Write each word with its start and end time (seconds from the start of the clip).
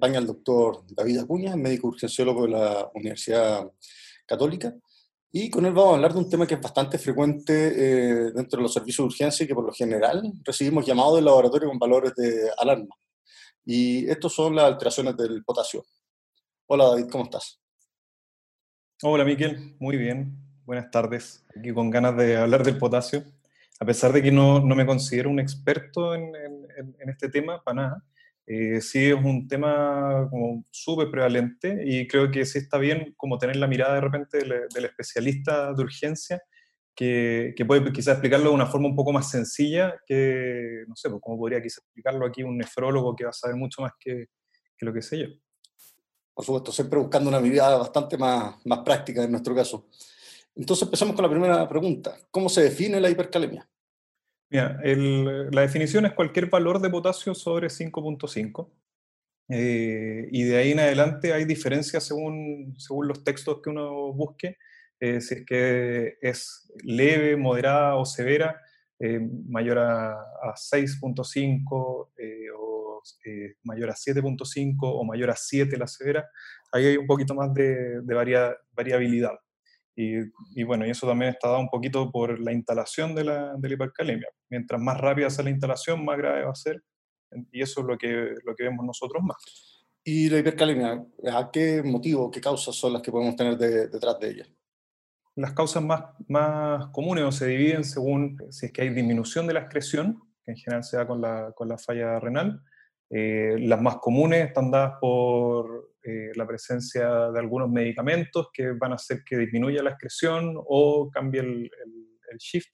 acompaña 0.00 0.18
el 0.18 0.26
doctor 0.26 0.82
David 0.88 1.18
Acuña, 1.18 1.56
médico 1.56 1.88
urgenciólogo 1.88 2.44
de 2.44 2.48
la 2.48 2.90
Universidad 2.94 3.70
Católica. 4.30 4.72
Y 5.32 5.50
con 5.50 5.66
él 5.66 5.72
vamos 5.72 5.92
a 5.92 5.96
hablar 5.96 6.12
de 6.12 6.18
un 6.20 6.30
tema 6.30 6.46
que 6.46 6.54
es 6.54 6.60
bastante 6.60 6.98
frecuente 6.98 7.52
eh, 7.52 8.32
dentro 8.32 8.58
de 8.58 8.62
los 8.62 8.72
servicios 8.72 9.04
de 9.04 9.08
urgencia 9.08 9.44
y 9.44 9.46
que 9.48 9.54
por 9.54 9.64
lo 9.64 9.72
general 9.72 10.22
recibimos 10.44 10.86
llamados 10.86 11.16
del 11.16 11.24
laboratorio 11.24 11.68
con 11.68 11.78
valores 11.78 12.14
de 12.14 12.48
alarma. 12.56 12.94
Y 13.64 14.08
estos 14.08 14.32
son 14.32 14.54
las 14.54 14.66
alteraciones 14.66 15.16
del 15.16 15.44
potasio. 15.44 15.84
Hola 16.66 16.84
David, 16.86 17.08
¿cómo 17.10 17.24
estás? 17.24 17.60
Hola 19.02 19.24
Miquel, 19.24 19.76
muy 19.80 19.96
bien. 19.96 20.36
Buenas 20.64 20.90
tardes. 20.90 21.44
Aquí 21.56 21.72
con 21.72 21.90
ganas 21.90 22.16
de 22.16 22.36
hablar 22.36 22.64
del 22.64 22.78
potasio. 22.78 23.24
A 23.80 23.84
pesar 23.84 24.12
de 24.12 24.22
que 24.22 24.30
no, 24.30 24.60
no 24.60 24.74
me 24.76 24.86
considero 24.86 25.30
un 25.30 25.40
experto 25.40 26.14
en, 26.14 26.32
este 27.08 27.28
tema, 27.28 27.62
para 27.62 27.74
nada, 27.74 28.04
eh, 28.52 28.80
sí 28.80 29.06
es 29.06 29.14
un 29.14 29.46
tema 29.46 30.26
como 30.28 30.64
súper 30.72 31.08
prevalente 31.08 31.84
y 31.86 32.08
creo 32.08 32.32
que 32.32 32.44
sí 32.44 32.58
está 32.58 32.78
bien 32.78 33.14
como 33.16 33.38
tener 33.38 33.54
la 33.54 33.68
mirada 33.68 33.94
de 33.94 34.00
repente 34.00 34.38
del, 34.38 34.62
del 34.74 34.84
especialista 34.86 35.72
de 35.72 35.80
urgencia 35.80 36.42
que, 36.92 37.54
que, 37.56 37.64
puede 37.64 37.92
quizás 37.92 38.14
explicarlo 38.14 38.48
de 38.48 38.56
una 38.56 38.66
forma 38.66 38.88
un 38.88 38.96
poco 38.96 39.12
más 39.12 39.30
sencilla 39.30 39.94
que, 40.04 40.82
no 40.88 40.96
sé, 40.96 41.08
pues 41.08 41.22
cómo 41.22 41.38
podría 41.38 41.62
quizás 41.62 41.78
explicarlo 41.78 42.26
aquí 42.26 42.42
un 42.42 42.58
nefrólogo 42.58 43.14
que 43.14 43.22
va 43.22 43.30
a 43.30 43.32
saber 43.32 43.54
mucho 43.54 43.82
más 43.82 43.92
que, 44.00 44.26
que 44.76 44.84
lo 44.84 44.92
que 44.92 45.02
sé 45.02 45.20
yo. 45.20 45.26
Por 46.34 46.44
supuesto, 46.44 46.72
siempre 46.72 46.98
buscando 46.98 47.28
una 47.28 47.38
mirada 47.38 47.78
bastante 47.78 48.18
más, 48.18 48.56
más 48.66 48.80
práctica 48.80 49.22
en 49.22 49.30
nuestro 49.30 49.54
caso. 49.54 49.86
Entonces 50.56 50.82
empezamos 50.82 51.14
con 51.14 51.22
la 51.22 51.30
primera 51.30 51.68
pregunta. 51.68 52.18
¿Cómo 52.32 52.48
se 52.48 52.64
define 52.64 53.00
la 53.00 53.10
hipercalemia? 53.10 53.70
La 54.50 55.62
definición 55.62 56.06
es 56.06 56.12
cualquier 56.12 56.46
valor 56.46 56.80
de 56.80 56.90
potasio 56.90 57.34
sobre 57.34 57.68
5.5. 57.68 58.70
Eh, 59.48 60.28
y 60.30 60.44
de 60.44 60.56
ahí 60.56 60.72
en 60.72 60.80
adelante 60.80 61.32
hay 61.32 61.44
diferencias 61.44 62.04
según, 62.04 62.74
según 62.78 63.08
los 63.08 63.24
textos 63.24 63.60
que 63.62 63.70
uno 63.70 64.12
busque, 64.12 64.58
eh, 65.00 65.20
si 65.20 65.34
es 65.34 65.46
que 65.46 66.18
es 66.20 66.70
leve, 66.84 67.36
moderada 67.36 67.96
o 67.96 68.04
severa, 68.04 68.60
eh, 68.98 69.20
mayor 69.48 69.78
a, 69.78 70.12
a 70.12 70.54
6.5 70.54 72.10
eh, 72.18 72.46
o 72.56 73.02
mayor 73.64 73.90
a 73.90 73.94
7.5 73.94 74.76
o 74.82 75.04
mayor 75.04 75.30
a 75.30 75.36
7 75.36 75.76
la 75.78 75.86
severa, 75.86 76.28
ahí 76.70 76.86
hay 76.86 76.96
un 76.96 77.06
poquito 77.06 77.34
más 77.34 77.52
de, 77.54 78.02
de 78.02 78.14
varia, 78.14 78.54
variabilidad. 78.72 79.32
Y, 79.96 80.18
y, 80.54 80.62
bueno, 80.62 80.86
y 80.86 80.90
eso 80.90 81.06
también 81.06 81.32
está 81.32 81.48
dado 81.48 81.60
un 81.60 81.68
poquito 81.68 82.10
por 82.10 82.38
la 82.40 82.52
instalación 82.52 83.14
de 83.14 83.24
la, 83.24 83.54
de 83.56 83.68
la 83.68 83.74
hipercalemia. 83.74 84.28
Mientras 84.48 84.80
más 84.80 84.98
rápida 84.98 85.30
sea 85.30 85.44
la 85.44 85.50
instalación, 85.50 86.04
más 86.04 86.16
grave 86.16 86.44
va 86.44 86.52
a 86.52 86.54
ser. 86.54 86.82
Y 87.52 87.62
eso 87.62 87.80
es 87.80 87.86
lo 87.86 87.98
que, 87.98 88.34
lo 88.44 88.54
que 88.56 88.64
vemos 88.64 88.84
nosotros 88.84 89.22
más. 89.22 89.36
¿Y 90.02 90.30
la 90.30 90.38
hipercalemia, 90.38 91.04
a 91.32 91.50
qué 91.52 91.82
motivo, 91.82 92.30
qué 92.30 92.40
causas 92.40 92.74
son 92.74 92.94
las 92.94 93.02
que 93.02 93.10
podemos 93.10 93.36
tener 93.36 93.58
de, 93.58 93.88
detrás 93.88 94.18
de 94.18 94.30
ella? 94.30 94.46
Las 95.36 95.52
causas 95.52 95.82
más, 95.82 96.04
más 96.28 96.88
comunes 96.88 97.24
o 97.24 97.32
se 97.32 97.46
dividen 97.46 97.84
según 97.84 98.38
si 98.50 98.66
es 98.66 98.72
que 98.72 98.82
hay 98.82 98.88
disminución 98.90 99.46
de 99.46 99.54
la 99.54 99.60
excreción, 99.60 100.20
que 100.44 100.52
en 100.52 100.56
general 100.56 100.84
se 100.84 100.96
da 100.96 101.06
con 101.06 101.20
la, 101.20 101.52
con 101.52 101.68
la 101.68 101.78
falla 101.78 102.18
renal. 102.18 102.62
Eh, 103.10 103.56
las 103.58 103.82
más 103.82 103.96
comunes 103.96 104.46
están 104.46 104.70
dadas 104.70 104.94
por 105.00 105.90
eh, 106.02 106.30
la 106.34 106.46
presencia 106.46 107.30
de 107.30 107.38
algunos 107.38 107.68
medicamentos 107.68 108.48
que 108.52 108.72
van 108.72 108.92
a 108.92 108.94
hacer 108.94 109.22
que 109.24 109.36
disminuya 109.36 109.82
la 109.82 109.90
excreción 109.90 110.54
o 110.56 111.10
cambie 111.10 111.40
el, 111.40 111.70
shift. 112.38 112.72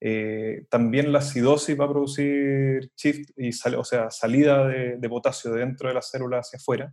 Eh, 0.00 0.64
también 0.70 1.12
la 1.12 1.18
acidosis 1.18 1.78
va 1.78 1.84
a 1.84 1.90
producir 1.90 2.90
shift, 2.96 3.30
y 3.36 3.52
sal, 3.52 3.74
o 3.74 3.84
sea, 3.84 4.10
salida 4.10 4.66
de, 4.66 4.96
de, 4.96 5.08
potasio 5.08 5.52
dentro 5.52 5.88
de 5.88 5.94
la 5.94 6.02
célula 6.02 6.38
hacia 6.38 6.56
afuera. 6.56 6.92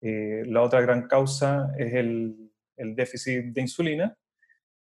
Eh, 0.00 0.42
la 0.46 0.62
otra 0.62 0.80
gran 0.80 1.06
causa 1.06 1.70
es 1.78 1.94
el 1.94 2.50
déficit 2.96 3.52
de 3.52 3.60
insulina 3.60 4.16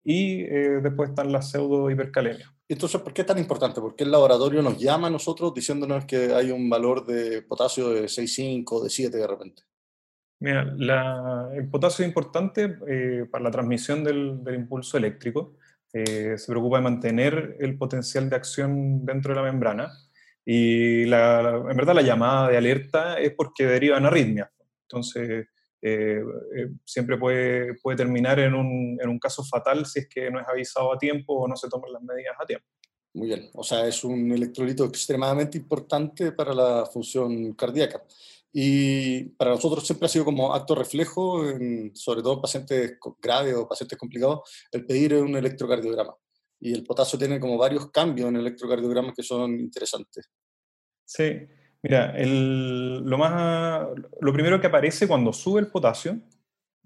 y 0.03 0.41
eh, 0.41 0.79
después 0.81 1.09
están 1.09 1.31
las 1.31 1.51
pseudo 1.51 1.89
hipercalemias. 1.89 2.49
Entonces, 2.67 3.01
¿por 3.01 3.13
qué 3.13 3.21
es 3.21 3.27
tan 3.27 3.37
importante? 3.37 3.81
¿Por 3.81 3.95
qué 3.95 4.03
el 4.03 4.11
laboratorio 4.11 4.61
nos 4.61 4.77
llama 4.77 5.07
a 5.07 5.11
nosotros 5.11 5.53
diciéndonos 5.53 6.05
que 6.05 6.33
hay 6.33 6.51
un 6.51 6.69
valor 6.69 7.05
de 7.05 7.41
potasio 7.41 7.89
de 7.89 8.03
6,5, 8.03 8.83
de 8.83 8.89
7 8.89 9.17
de 9.17 9.27
repente? 9.27 9.63
Mira, 10.39 10.73
la, 10.77 11.49
el 11.53 11.69
potasio 11.69 12.03
es 12.03 12.09
importante 12.09 12.77
eh, 12.87 13.25
para 13.29 13.43
la 13.43 13.51
transmisión 13.51 14.03
del, 14.03 14.43
del 14.43 14.55
impulso 14.55 14.97
eléctrico. 14.97 15.57
Eh, 15.93 16.37
se 16.37 16.51
preocupa 16.51 16.77
de 16.77 16.83
mantener 16.83 17.57
el 17.59 17.77
potencial 17.77 18.29
de 18.29 18.37
acción 18.37 19.05
dentro 19.05 19.33
de 19.33 19.41
la 19.41 19.51
membrana. 19.51 19.91
Y 20.45 21.05
la, 21.05 21.63
en 21.69 21.77
verdad 21.77 21.93
la 21.93 22.01
llamada 22.01 22.49
de 22.49 22.57
alerta 22.57 23.19
es 23.19 23.33
porque 23.35 23.65
derivan 23.65 24.05
arritmias. 24.05 24.49
Entonces, 24.83 25.47
eh, 25.81 26.21
eh, 26.55 26.69
siempre 26.85 27.17
puede, 27.17 27.75
puede 27.75 27.97
terminar 27.97 28.39
en 28.39 28.53
un, 28.53 28.97
en 29.01 29.09
un 29.09 29.19
caso 29.19 29.43
fatal 29.43 29.85
si 29.85 29.99
es 29.99 30.07
que 30.07 30.29
no 30.29 30.39
es 30.39 30.47
avisado 30.47 30.93
a 30.93 30.97
tiempo 30.97 31.33
o 31.33 31.47
no 31.47 31.55
se 31.55 31.69
toman 31.69 31.91
las 31.91 32.03
medidas 32.03 32.35
a 32.39 32.45
tiempo. 32.45 32.67
Muy 33.13 33.27
bien, 33.27 33.49
o 33.53 33.63
sea, 33.63 33.87
es 33.87 34.03
un 34.03 34.31
electrolito 34.31 34.85
extremadamente 34.85 35.57
importante 35.57 36.31
para 36.31 36.53
la 36.53 36.85
función 36.85 37.53
cardíaca. 37.53 38.03
Y 38.53 39.23
para 39.35 39.51
nosotros 39.51 39.85
siempre 39.85 40.05
ha 40.05 40.09
sido 40.09 40.25
como 40.25 40.53
acto 40.53 40.75
reflejo, 40.75 41.49
en, 41.49 41.95
sobre 41.95 42.21
todo 42.21 42.35
en 42.35 42.41
pacientes 42.41 42.97
graves 43.21 43.55
o 43.55 43.67
pacientes 43.67 43.97
complicados, 43.97 44.41
el 44.71 44.85
pedir 44.85 45.15
un 45.15 45.35
electrocardiograma. 45.35 46.15
Y 46.59 46.73
el 46.73 46.83
potasio 46.83 47.17
tiene 47.17 47.39
como 47.39 47.57
varios 47.57 47.89
cambios 47.91 48.29
en 48.29 48.35
el 48.35 48.41
electrocardiograma 48.41 49.13
que 49.13 49.23
son 49.23 49.59
interesantes. 49.59 50.29
Sí, 51.05 51.47
mira, 51.83 52.13
lo, 52.17 53.17
más, 53.17 53.87
lo 54.19 54.33
primero 54.33 54.59
que 54.59 54.67
aparece 54.67 55.07
cuando 55.07 55.33
sube 55.33 55.59
el 55.61 55.67
potasio, 55.67 56.19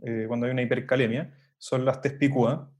eh, 0.03 0.25
cuando 0.27 0.45
hay 0.45 0.51
una 0.51 0.61
hipercalemia, 0.61 1.33
son 1.57 1.85
las 1.85 2.01
TESPICUA. 2.01 2.71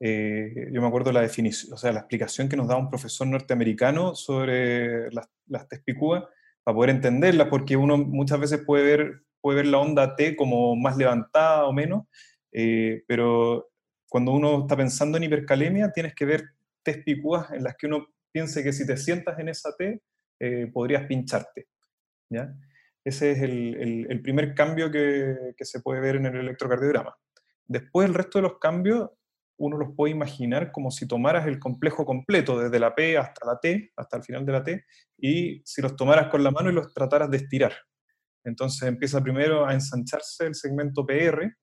Eh, 0.00 0.68
yo 0.72 0.80
me 0.80 0.86
acuerdo 0.86 1.10
la 1.10 1.22
definición, 1.22 1.72
o 1.72 1.76
sea, 1.76 1.92
la 1.92 2.00
explicación 2.00 2.48
que 2.48 2.56
nos 2.56 2.68
da 2.68 2.76
un 2.76 2.88
profesor 2.88 3.26
norteamericano 3.26 4.14
sobre 4.14 5.10
las, 5.10 5.28
las 5.46 5.66
para 5.68 6.74
poder 6.74 6.90
entenderla, 6.90 7.50
porque 7.50 7.76
uno 7.76 7.96
muchas 7.96 8.38
veces 8.38 8.62
puede 8.64 8.84
ver, 8.84 9.22
puede 9.40 9.56
ver 9.56 9.66
la 9.66 9.78
onda 9.78 10.14
T 10.14 10.36
como 10.36 10.76
más 10.76 10.96
levantada 10.96 11.66
o 11.66 11.72
menos, 11.72 12.04
eh, 12.52 13.02
pero 13.08 13.70
cuando 14.08 14.32
uno 14.32 14.60
está 14.62 14.76
pensando 14.76 15.16
en 15.16 15.24
hipercalemia, 15.24 15.92
tienes 15.92 16.14
que 16.14 16.24
ver 16.24 16.44
picúas 16.96 17.50
en 17.52 17.64
las 17.64 17.76
que 17.76 17.86
uno 17.86 18.08
piense 18.32 18.62
que 18.62 18.72
si 18.72 18.86
te 18.86 18.96
sientas 18.96 19.38
en 19.38 19.48
esa 19.48 19.74
T, 19.76 20.00
eh, 20.40 20.70
podrías 20.72 21.06
pincharte. 21.06 21.68
¿ya? 22.30 22.54
Ese 23.04 23.32
es 23.32 23.42
el, 23.42 24.06
el, 24.08 24.22
primer 24.22 24.54
cambio 24.54 24.90
que, 24.90 25.54
que 25.56 25.64
se 25.64 25.80
puede 25.80 26.00
ver 26.00 26.16
en 26.16 26.26
el 26.26 26.36
electrocardiograma. 26.36 27.16
Después 27.66 28.08
el 28.08 28.14
resto 28.14 28.38
de 28.38 28.42
los 28.42 28.58
cambios 28.58 29.10
uno 29.58 29.76
los 29.76 29.94
puede 29.94 30.12
imaginar 30.12 30.70
como 30.72 30.90
si 30.90 31.06
tomaras 31.06 31.46
el 31.46 31.58
complejo 31.58 32.06
completo, 32.06 32.58
desde 32.60 32.78
la 32.78 32.94
P 32.94 33.18
hasta 33.18 33.44
la 33.44 33.58
T, 33.58 33.92
hasta 33.96 34.16
el 34.16 34.22
final 34.22 34.46
de 34.46 34.52
la 34.52 34.62
T, 34.62 34.84
y 35.18 35.60
si 35.64 35.82
los 35.82 35.96
tomaras 35.96 36.28
con 36.28 36.44
la 36.44 36.50
mano 36.50 36.70
y 36.70 36.74
los 36.74 36.94
trataras 36.94 37.30
de 37.30 37.38
estirar. 37.38 37.72
Entonces 38.44 38.88
empieza 38.88 39.20
primero 39.20 39.66
a 39.66 39.74
ensancharse 39.74 40.46
el 40.46 40.54
segmento 40.54 41.04
PR 41.04 41.56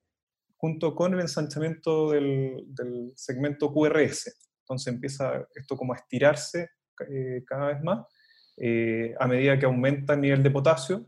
junto 0.58 0.94
con 0.94 1.14
el 1.14 1.22
ensanchamiento 1.22 2.12
del, 2.12 2.64
del 2.68 3.14
segmento 3.16 3.72
QRS. 3.72 4.36
Entonces 4.64 4.94
empieza 4.94 5.48
esto 5.56 5.78
como 5.78 5.94
a 5.94 5.98
estirarse 5.98 6.70
eh, 7.10 7.44
cada 7.46 7.68
vez 7.68 7.82
más 7.82 8.06
eh, 8.58 9.14
a 9.20 9.28
medida 9.28 9.58
que 9.60 9.66
aumenta 9.66 10.14
el 10.14 10.22
nivel 10.22 10.44
de 10.44 10.52
potasio 10.52 11.06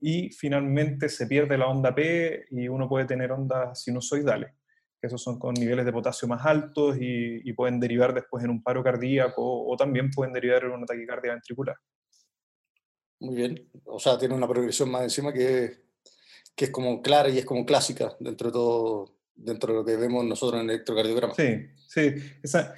y 0.00 0.30
finalmente 0.30 1.08
se 1.08 1.26
pierde 1.26 1.56
la 1.58 1.68
onda 1.68 1.94
P 1.94 2.46
y 2.50 2.68
uno 2.68 2.88
puede 2.88 3.06
tener 3.06 3.32
ondas 3.32 3.82
sinusoidales 3.82 4.52
que 5.00 5.08
esos 5.08 5.22
son 5.22 5.38
con 5.38 5.52
niveles 5.52 5.84
de 5.84 5.92
potasio 5.92 6.26
más 6.26 6.46
altos 6.46 6.96
y, 6.98 7.40
y 7.48 7.52
pueden 7.52 7.78
derivar 7.78 8.14
después 8.14 8.42
en 8.42 8.50
un 8.50 8.62
paro 8.62 8.82
cardíaco 8.82 9.42
o, 9.42 9.72
o 9.72 9.76
también 9.76 10.10
pueden 10.10 10.32
derivar 10.32 10.64
en 10.64 10.70
una 10.70 10.86
taquicardia 10.86 11.32
ventricular. 11.32 11.76
Muy 13.20 13.36
bien, 13.36 13.70
o 13.84 13.98
sea, 13.98 14.18
tiene 14.18 14.34
una 14.34 14.48
progresión 14.48 14.90
más 14.90 15.02
encima 15.02 15.30
que, 15.30 15.84
que 16.56 16.64
es 16.66 16.70
como 16.70 17.02
clara 17.02 17.28
y 17.28 17.38
es 17.38 17.44
como 17.44 17.66
clásica 17.66 18.16
dentro 18.18 18.48
de 18.48 18.52
todo, 18.52 19.16
dentro 19.34 19.72
de 19.72 19.78
lo 19.80 19.84
que 19.84 19.96
vemos 19.96 20.24
nosotros 20.24 20.60
en 20.60 20.68
el 20.68 20.74
electrocardiograma. 20.76 21.34
Sí, 21.34 21.66
sí, 21.86 22.14
esa, 22.42 22.74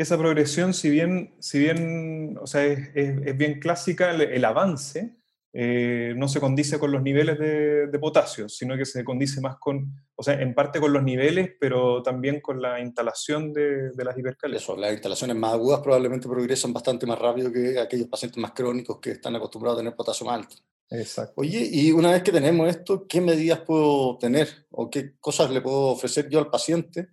esa 0.00 0.16
progresión, 0.16 0.72
si 0.72 0.88
bien, 0.88 1.34
si 1.40 1.58
bien 1.58 2.38
o 2.40 2.46
sea, 2.46 2.64
es, 2.64 2.90
es, 2.94 3.26
es 3.26 3.36
bien 3.36 3.60
clásica, 3.60 4.10
el, 4.10 4.22
el, 4.22 4.44
avance 4.44 5.20
eh, 5.52 6.14
no 6.16 6.28
se 6.28 6.38
condice 6.38 6.78
con 6.78 6.92
los 6.92 7.02
niveles 7.02 7.38
de, 7.38 7.98
potasio, 7.98 8.48
sino 8.48 8.76
que 8.78 8.86
se 8.86 9.04
condice 9.04 9.40
más 9.40 9.56
con, 9.58 9.92
o 10.14 10.22
sea, 10.22 10.40
en 10.40 10.54
parte 10.54 10.80
con 10.80 10.92
los 10.92 11.02
niveles, 11.02 11.50
pero 11.58 12.02
también 12.02 12.40
con 12.40 12.62
la 12.62 12.80
instalación 12.80 13.52
de, 13.52 13.90
las 13.96 14.16
hipercalemias. 14.16 14.62
Eso, 14.62 14.76
las 14.76 14.92
instalaciones 14.92 15.36
más 15.36 15.52
agudas 15.52 15.80
probablemente 15.80 16.28
progresan 16.28 16.72
bastante 16.72 17.04
más 17.04 17.18
rápido 17.18 17.52
que 17.52 17.78
aquellos 17.78 18.08
pacientes 18.08 18.40
más 18.40 18.52
crónicos 18.52 19.00
que 19.00 19.10
están 19.10 19.34
acostumbrados 19.36 19.78
a 19.78 19.80
tener 19.80 19.96
potasio 19.96 20.24
más 20.24 20.36
alto. 20.36 20.56
Exacto. 20.88 21.34
Oye, 21.36 21.68
y 21.70 21.92
una 21.92 22.12
vez 22.12 22.22
que 22.22 22.32
tenemos 22.32 22.68
esto, 22.68 23.06
¿qué 23.06 23.20
medidas 23.20 23.60
puedo 23.60 24.18
tener 24.18 24.48
o 24.70 24.88
qué 24.88 25.14
cosas 25.20 25.50
le 25.50 25.60
puedo 25.60 25.88
ofrecer 25.88 26.28
yo 26.28 26.38
al 26.38 26.48
paciente 26.48 27.08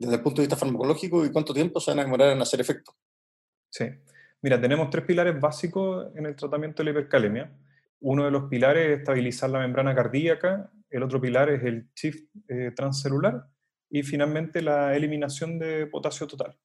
desde 0.00 0.16
el 0.16 0.22
punto 0.22 0.40
de 0.40 0.46
vista 0.46 0.56
farmacológico 0.56 1.24
y 1.24 1.30
cuánto 1.30 1.52
tiempo 1.52 1.78
se 1.78 1.90
van 1.90 2.00
a 2.00 2.04
demorar 2.04 2.30
en 2.30 2.40
hacer 2.40 2.60
efecto? 2.60 2.96
Sí. 3.70 3.84
Mira, 4.42 4.58
tenemos 4.58 4.88
tres 4.88 5.04
pilares 5.04 5.38
básicos 5.38 6.10
en 6.16 6.24
el 6.24 6.34
tratamiento 6.34 6.82
de 6.82 6.84
la 6.84 6.98
hipercalemia. 6.98 7.52
Uno 8.00 8.24
de 8.24 8.30
los 8.30 8.44
pilares 8.44 8.88
es 8.88 8.98
estabilizar 9.00 9.50
la 9.50 9.58
membrana 9.58 9.94
cardíaca, 9.94 10.72
el 10.88 11.02
otro 11.02 11.20
pilar 11.20 11.50
es 11.50 11.62
el 11.64 11.90
shift 11.94 12.30
eh, 12.48 12.72
transcelular 12.74 13.46
y 13.90 14.02
finalmente 14.02 14.62
la 14.62 14.96
eliminación 14.96 15.58
de 15.58 15.86
potasio 15.86 16.26
total. 16.26 16.56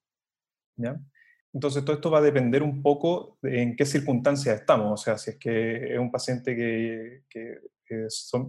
¿ya? 0.78 0.98
Entonces 1.54 1.84
todo 1.84 1.98
esto 1.98 2.10
va 2.10 2.20
a 2.20 2.22
depender 2.22 2.64
un 2.64 2.82
poco 2.82 3.38
de 3.42 3.62
en 3.62 3.76
qué 3.76 3.86
circunstancias 3.86 4.62
estamos, 4.62 5.02
o 5.02 5.04
sea, 5.04 5.18
si 5.18 5.32
es 5.32 5.38
que 5.38 5.94
es 5.94 6.00
un 6.00 6.12
paciente 6.12 6.56
que, 6.56 7.24
que 7.30 7.60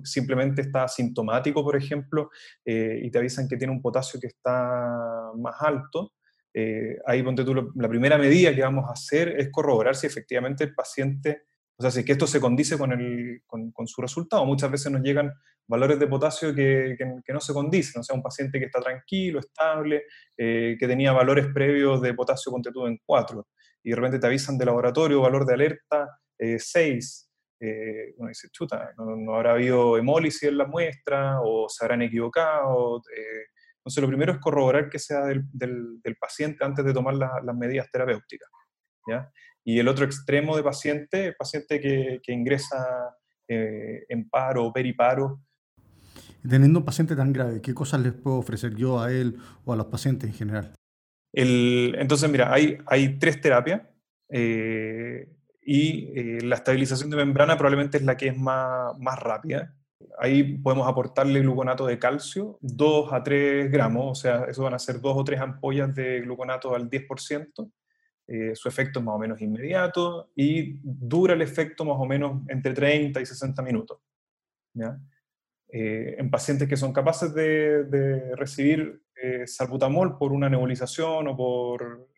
simplemente 0.04 0.62
está 0.62 0.84
asintomático, 0.84 1.62
por 1.62 1.76
ejemplo, 1.76 2.30
eh, 2.64 3.00
y 3.02 3.10
te 3.10 3.18
avisan 3.18 3.48
que 3.48 3.56
tiene 3.56 3.72
un 3.72 3.82
potasio 3.82 4.18
que 4.20 4.28
está 4.28 5.30
más 5.36 5.54
alto, 5.60 6.12
eh, 6.58 6.96
ahí 7.04 7.22
ponte 7.22 7.44
tú, 7.44 7.70
la 7.74 7.88
primera 7.88 8.16
medida 8.16 8.54
que 8.54 8.62
vamos 8.62 8.88
a 8.88 8.92
hacer 8.92 9.38
es 9.38 9.50
corroborar 9.52 9.94
si 9.94 10.06
efectivamente 10.06 10.64
el 10.64 10.74
paciente, 10.74 11.42
o 11.76 11.82
sea, 11.82 11.90
si 11.90 12.02
que 12.02 12.12
esto 12.12 12.26
se 12.26 12.40
condice 12.40 12.78
con, 12.78 12.92
el, 12.92 13.42
con, 13.46 13.86
su 13.86 14.00
resultado. 14.00 14.46
Muchas 14.46 14.70
veces 14.70 14.90
nos 14.90 15.02
llegan 15.02 15.30
valores 15.68 15.98
de 15.98 16.06
potasio 16.06 16.54
que, 16.54 16.96
que, 16.98 17.32
no 17.34 17.40
se 17.40 17.52
condicen, 17.52 18.00
o 18.00 18.02
sea, 18.02 18.16
un 18.16 18.22
paciente 18.22 18.58
que 18.58 18.66
está 18.66 18.80
tranquilo, 18.80 19.40
estable, 19.40 20.04
eh, 20.34 20.76
que 20.80 20.88
tenía 20.88 21.12
valores 21.12 21.48
previos 21.52 22.00
de 22.00 22.14
potasio, 22.14 22.50
ponte 22.50 22.70
en 22.74 23.00
4, 23.04 23.46
y 23.82 23.90
de 23.90 23.96
repente 23.96 24.18
te 24.18 24.26
avisan 24.26 24.56
de 24.56 24.64
laboratorio, 24.64 25.20
valor 25.20 25.44
de 25.44 25.52
alerta 25.52 26.08
6, 26.38 27.25
eh, 27.60 28.14
uno 28.18 28.28
dice, 28.28 28.48
chuta, 28.50 28.92
no, 28.96 29.34
habrá 29.34 29.52
habido 29.52 29.96
hemólisis 29.96 30.44
en 30.44 30.58
la 30.58 30.66
muestra 30.66 31.40
o 31.42 31.68
se 31.68 31.84
habrán 31.84 32.02
equivocado. 32.02 33.02
Eh, 33.16 33.46
entonces, 33.78 34.02
lo 34.02 34.08
primero 34.08 34.32
es 34.32 34.38
corroborar 34.38 34.90
que 34.90 34.98
sea 34.98 35.24
del, 35.26 35.44
del, 35.52 36.16
paciente 36.20 36.64
antes 36.64 36.84
de 36.84 36.92
tomar 36.92 37.14
las 37.14 37.56
medidas 37.56 37.90
terapéuticas. 37.90 38.50
¿ya? 39.06 39.30
Y 39.64 39.78
el 39.78 39.88
otro 39.88 40.04
extremo 40.04 40.56
de 40.56 40.62
paciente, 40.62 41.32
paciente 41.38 41.80
que, 41.80 42.20
que 42.22 42.32
ingresa 42.32 43.16
eh, 43.48 44.04
en 44.08 44.28
paro 44.28 44.66
o 44.66 44.72
periparo. 44.72 45.40
Teniendo 46.48 46.80
un 46.80 46.84
paciente 46.84 47.14
tan 47.14 47.32
grave, 47.32 47.60
¿qué 47.60 47.74
cosas 47.74 48.00
les 48.00 48.12
puedo 48.12 48.38
ofrecer 48.38 48.74
yo 48.74 49.00
a 49.00 49.12
él 49.12 49.36
o 49.64 49.72
a 49.72 49.76
los 49.76 49.86
pacientes 49.86 50.30
en 50.30 50.34
general? 50.34 50.74
El, 51.32 51.94
entonces, 51.98 52.28
mira, 52.28 52.52
hay, 52.52 52.78
hay 52.86 53.18
tres 53.18 53.40
terapias. 53.40 53.82
Eh, 54.28 55.35
y 55.68 56.12
eh, 56.14 56.40
la 56.42 56.54
estabilización 56.54 57.10
de 57.10 57.16
membrana 57.16 57.56
probablemente 57.56 57.98
es 57.98 58.04
la 58.04 58.16
que 58.16 58.28
es 58.28 58.38
más, 58.38 58.96
más 59.00 59.18
rápida. 59.18 59.74
Ahí 60.16 60.58
podemos 60.58 60.86
aportarle 60.86 61.40
gluconato 61.40 61.86
de 61.86 61.98
calcio, 61.98 62.56
2 62.60 63.12
a 63.12 63.24
3 63.24 63.70
gramos, 63.72 64.12
o 64.12 64.14
sea, 64.14 64.44
eso 64.44 64.62
van 64.62 64.74
a 64.74 64.78
ser 64.78 65.00
2 65.00 65.16
o 65.16 65.24
3 65.24 65.40
ampollas 65.40 65.92
de 65.92 66.20
gluconato 66.20 66.72
al 66.72 66.88
10%. 66.88 67.72
Eh, 68.28 68.54
su 68.54 68.68
efecto 68.68 69.00
es 69.00 69.04
más 69.04 69.16
o 69.16 69.18
menos 69.18 69.40
inmediato 69.40 70.30
y 70.36 70.78
dura 70.82 71.34
el 71.34 71.42
efecto 71.42 71.84
más 71.84 71.96
o 71.98 72.06
menos 72.06 72.42
entre 72.48 72.72
30 72.72 73.20
y 73.20 73.26
60 73.26 73.60
minutos. 73.62 73.98
¿ya? 74.72 74.96
Eh, 75.68 76.14
en 76.18 76.30
pacientes 76.30 76.68
que 76.68 76.76
son 76.76 76.92
capaces 76.92 77.34
de, 77.34 78.36
recibir 78.36 79.02
salbutamol 79.46 80.16
por 80.16 80.32
una 80.32 80.48
nebulización 80.48 81.26
o 81.26 81.36
por, 81.36 82.08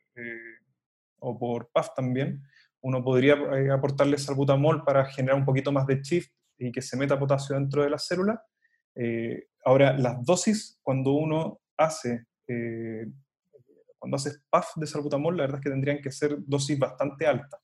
o 1.21 1.39
por 1.39 1.71
PAF 1.71 1.95
también, 1.95 2.43
uno 2.83 3.03
podría 3.03 3.35
eh, 3.35 3.71
aportarle 3.71 4.19
salbutamol 4.19 4.85
para 4.85 5.05
generar 5.07 5.37
un 5.37 5.45
poquito 5.45 5.73
más 5.73 5.87
de 5.87 6.01
shift 6.01 6.33
y 6.59 6.73
que 6.73 6.83
se 6.83 6.97
meta 6.97 7.19
potasio 7.19 7.57
dentro 7.57 7.83
de 7.83 7.91
la 7.91 7.99
célula. 7.99 8.43
Eh, 8.95 9.47
ahora, 9.65 9.97
las 9.97 10.25
dosis, 10.25 10.79
cuando 10.83 11.13
uno 11.13 11.61
hace, 11.77 12.27
eh, 12.47 13.07
cuando 13.99 14.17
hace 14.17 14.33
PAF 14.51 14.77
de 14.77 14.87
salbutamol, 14.87 15.37
la 15.37 15.45
verdad 15.45 15.59
es 15.59 15.65
que 15.65 15.71
tendrían 15.71 16.01
que 16.01 16.11
ser 16.11 16.37
dosis 16.47 16.79
bastante 16.79 17.27
altas 17.27 17.61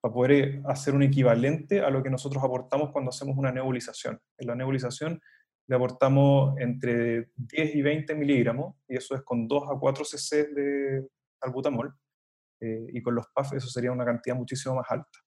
para 0.00 0.14
poder 0.14 0.62
hacer 0.66 0.94
un 0.94 1.02
equivalente 1.02 1.80
a 1.80 1.90
lo 1.90 2.02
que 2.02 2.10
nosotros 2.10 2.42
aportamos 2.42 2.90
cuando 2.90 3.10
hacemos 3.10 3.36
una 3.36 3.52
nebulización. 3.52 4.20
En 4.38 4.46
la 4.46 4.54
nebulización 4.54 5.20
le 5.66 5.76
aportamos 5.76 6.58
entre 6.58 7.30
10 7.36 7.74
y 7.76 7.82
20 7.82 8.14
miligramos, 8.14 8.76
y 8.88 8.96
eso 8.96 9.14
es 9.14 9.22
con 9.22 9.46
2 9.46 9.64
a 9.70 9.78
4 9.78 10.04
cc 10.04 10.54
de 10.54 11.08
salbutamol. 11.40 11.94
Eh, 12.60 12.86
y 12.92 13.02
con 13.02 13.14
los 13.14 13.26
PAF 13.34 13.54
eso 13.54 13.68
sería 13.68 13.92
una 13.92 14.04
cantidad 14.04 14.36
muchísimo 14.36 14.74
más 14.76 14.86
alta. 14.90 15.18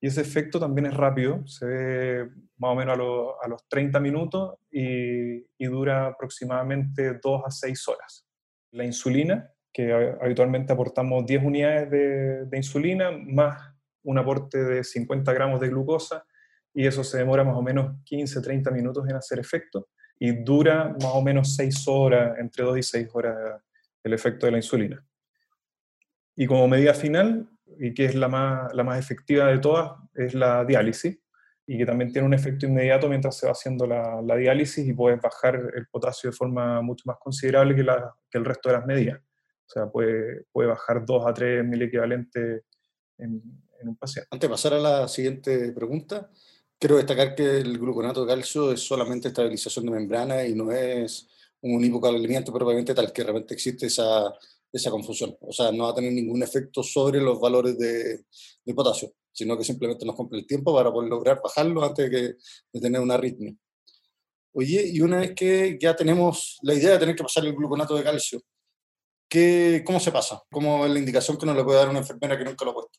Y 0.00 0.06
ese 0.06 0.22
efecto 0.22 0.58
también 0.58 0.86
es 0.86 0.94
rápido, 0.94 1.46
se 1.46 1.66
ve 1.66 2.30
más 2.56 2.70
o 2.70 2.74
menos 2.74 2.98
a, 2.98 3.44
a 3.44 3.48
los 3.48 3.68
30 3.68 4.00
minutos 4.00 4.54
y, 4.70 5.44
y, 5.58 5.66
dura 5.66 6.06
aproximadamente 6.06 7.18
2 7.22 7.42
a 7.44 7.50
6 7.50 7.88
horas. 7.88 8.26
La 8.72 8.84
insulina, 8.84 9.52
que 9.72 9.92
habitualmente 10.20 10.72
aportamos 10.72 11.26
10 11.26 11.44
unidades 11.44 11.90
de, 11.90 12.46
de, 12.46 12.56
insulina, 12.56 13.10
más 13.10 13.74
un 14.02 14.18
aporte 14.18 14.64
de 14.64 14.82
50 14.82 15.32
gramos 15.34 15.60
de 15.60 15.68
glucosa, 15.68 16.24
y 16.72 16.86
eso 16.86 17.04
se 17.04 17.18
demora 17.18 17.44
más 17.44 17.56
o 17.56 17.62
menos 17.62 17.96
15-30 18.04 18.72
minutos 18.72 19.06
en 19.06 19.16
hacer 19.16 19.38
efecto, 19.38 19.88
y 20.18 20.32
dura 20.42 20.96
más 21.02 21.12
o 21.12 21.22
menos 21.22 21.54
6 21.56 21.88
horas, 21.88 22.38
entre 22.38 22.64
2 22.64 22.78
y 22.78 22.82
6 22.82 23.08
horas 23.12 23.62
el 24.02 24.14
efecto 24.14 24.46
de 24.46 24.52
la 24.52 24.58
insulina. 24.58 25.04
Y 26.40 26.46
como 26.46 26.66
medida 26.66 26.94
final, 26.94 27.50
y 27.78 27.92
que 27.92 28.06
es 28.06 28.14
la 28.14 28.26
más, 28.26 28.72
la 28.72 28.82
más 28.82 28.98
efectiva 28.98 29.48
de 29.48 29.58
todas, 29.58 29.92
es 30.14 30.32
la 30.32 30.64
diálisis, 30.64 31.18
y 31.66 31.76
que 31.76 31.84
también 31.84 32.12
tiene 32.12 32.26
un 32.26 32.32
efecto 32.32 32.64
inmediato 32.64 33.10
mientras 33.10 33.36
se 33.36 33.44
va 33.44 33.52
haciendo 33.52 33.86
la, 33.86 34.22
la 34.22 34.36
diálisis 34.36 34.88
y 34.88 34.94
puedes 34.94 35.20
bajar 35.20 35.56
el 35.76 35.86
potasio 35.88 36.30
de 36.30 36.36
forma 36.36 36.80
mucho 36.80 37.02
más 37.04 37.18
considerable 37.20 37.76
que, 37.76 37.82
la, 37.82 38.14
que 38.30 38.38
el 38.38 38.46
resto 38.46 38.70
de 38.70 38.76
las 38.76 38.86
medidas. 38.86 39.20
O 39.20 39.68
sea, 39.68 39.86
puede, 39.90 40.46
puede 40.50 40.70
bajar 40.70 41.04
2 41.04 41.26
a 41.26 41.34
3 41.34 41.62
mil 41.62 41.82
equivalentes 41.82 42.62
en, 43.18 43.42
en 43.78 43.88
un 43.88 43.96
paciente. 43.96 44.28
Antes 44.30 44.48
de 44.48 44.50
pasar 44.50 44.72
a 44.72 44.78
la 44.78 45.08
siguiente 45.08 45.72
pregunta, 45.72 46.30
quiero 46.78 46.96
destacar 46.96 47.34
que 47.34 47.58
el 47.58 47.78
gluconato 47.78 48.24
de 48.24 48.32
calcio 48.34 48.72
es 48.72 48.80
solamente 48.80 49.28
estabilización 49.28 49.84
de 49.84 49.90
membrana 49.90 50.46
y 50.46 50.54
no 50.54 50.72
es 50.72 51.28
un 51.60 51.84
hipocalemiante 51.84 52.50
propiamente 52.50 52.94
tal, 52.94 53.12
que 53.12 53.20
de 53.20 53.28
repente 53.28 53.52
existe 53.52 53.88
esa 53.88 54.32
esa 54.72 54.90
confusión. 54.90 55.36
O 55.40 55.52
sea, 55.52 55.72
no 55.72 55.84
va 55.84 55.90
a 55.90 55.94
tener 55.94 56.12
ningún 56.12 56.42
efecto 56.42 56.82
sobre 56.82 57.20
los 57.20 57.40
valores 57.40 57.78
de, 57.78 58.24
de 58.64 58.74
potasio, 58.74 59.12
sino 59.32 59.56
que 59.56 59.64
simplemente 59.64 60.04
nos 60.04 60.16
compra 60.16 60.38
el 60.38 60.46
tiempo 60.46 60.74
para 60.74 60.92
poder 60.92 61.10
lograr 61.10 61.40
bajarlo 61.42 61.84
antes 61.84 62.10
de, 62.10 62.36
de 62.72 62.80
tener 62.80 63.00
una 63.00 63.14
arritmia. 63.14 63.54
Oye, 64.52 64.90
y 64.92 65.00
una 65.00 65.20
vez 65.20 65.34
que 65.34 65.78
ya 65.80 65.94
tenemos 65.94 66.58
la 66.62 66.74
idea 66.74 66.92
de 66.92 66.98
tener 66.98 67.14
que 67.14 67.22
pasar 67.22 67.44
el 67.44 67.54
gluconato 67.54 67.96
de 67.96 68.02
calcio, 68.02 68.42
¿qué, 69.28 69.82
¿cómo 69.86 70.00
se 70.00 70.10
pasa? 70.10 70.42
¿Cómo 70.50 70.84
es 70.84 70.92
la 70.92 70.98
indicación 70.98 71.36
que 71.36 71.46
nos 71.46 71.56
le 71.56 71.64
puede 71.64 71.78
dar 71.78 71.88
una 71.88 72.00
enfermera 72.00 72.36
que 72.36 72.44
nunca 72.44 72.64
lo 72.64 72.72
ha 72.72 72.74
puesto? 72.74 72.98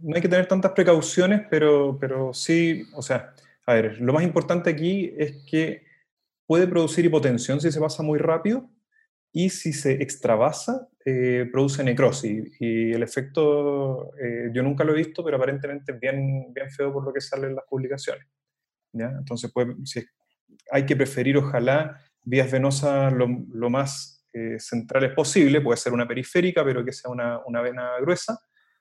No 0.00 0.14
hay 0.14 0.22
que 0.22 0.28
tener 0.28 0.46
tantas 0.46 0.72
precauciones, 0.72 1.42
pero, 1.50 1.96
pero 2.00 2.34
sí, 2.34 2.84
o 2.94 3.02
sea, 3.02 3.32
a 3.66 3.74
ver, 3.74 4.00
lo 4.00 4.12
más 4.12 4.24
importante 4.24 4.70
aquí 4.70 5.12
es 5.16 5.44
que 5.48 5.82
puede 6.46 6.66
producir 6.66 7.04
hipotensión 7.04 7.60
si 7.60 7.70
se 7.70 7.80
pasa 7.80 8.02
muy 8.02 8.18
rápido, 8.18 8.68
y 9.38 9.50
si 9.50 9.72
se 9.72 9.92
extravasa, 9.92 10.88
eh, 11.04 11.48
produce 11.52 11.84
necrosis. 11.84 12.56
Y 12.58 12.90
el 12.90 13.04
efecto, 13.04 14.12
eh, 14.20 14.50
yo 14.52 14.64
nunca 14.64 14.82
lo 14.82 14.92
he 14.92 14.96
visto, 14.96 15.22
pero 15.22 15.36
aparentemente 15.36 15.92
es 15.92 16.00
bien, 16.00 16.52
bien 16.52 16.68
feo 16.72 16.92
por 16.92 17.04
lo 17.04 17.12
que 17.12 17.20
sale 17.20 17.46
en 17.46 17.54
las 17.54 17.64
publicaciones. 17.70 18.26
¿ya? 18.92 19.12
Entonces, 19.16 19.52
pues, 19.54 19.68
si 19.84 20.04
hay 20.72 20.84
que 20.84 20.96
preferir, 20.96 21.36
ojalá, 21.36 22.00
vías 22.24 22.50
venosas 22.50 23.12
lo, 23.12 23.28
lo 23.52 23.70
más 23.70 24.26
eh, 24.32 24.58
centrales 24.58 25.12
posible, 25.12 25.60
puede 25.60 25.76
ser 25.76 25.92
una 25.92 26.08
periférica, 26.08 26.64
pero 26.64 26.84
que 26.84 26.92
sea 26.92 27.08
una, 27.08 27.38
una 27.46 27.60
vena 27.60 27.92
gruesa, 28.00 28.40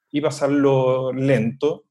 y 0.09 0.21
pasarlo 0.21 1.13
lento, 1.13 1.83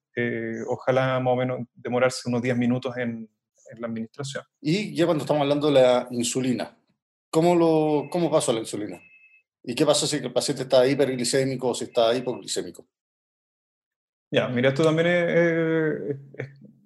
ojalá 0.67 1.21
más 1.21 1.33
o 1.35 1.37
menos 1.37 1.61
demorarse 1.73 2.29
unos 2.29 2.43
10 2.43 2.57
minutos 2.57 2.97
en, 2.97 3.29
en 3.71 3.81
la 3.81 3.87
administración. 3.87 4.43
Y 4.61 4.93
ya 4.93 5.05
cuando 5.05 5.23
estamos 5.23 5.43
hablando 5.43 5.69
de 5.69 5.75
la 5.75 6.09
insulina, 6.11 6.77
¿Cómo, 7.37 7.55
lo, 7.55 8.09
cómo 8.09 8.31
pasa 8.31 8.51
la 8.51 8.61
insulina? 8.61 8.99
¿Y 9.63 9.75
qué 9.75 9.85
pasa 9.85 10.07
si 10.07 10.17
el 10.17 10.33
paciente 10.33 10.63
está 10.63 10.87
hiperglicémico 10.87 11.69
o 11.69 11.75
si 11.75 11.85
está 11.85 12.15
hipoglicémico? 12.15 12.89
Ya, 14.31 14.49
mira, 14.49 14.71
esto 14.71 14.83
también 14.83 15.09
es, 15.09 16.17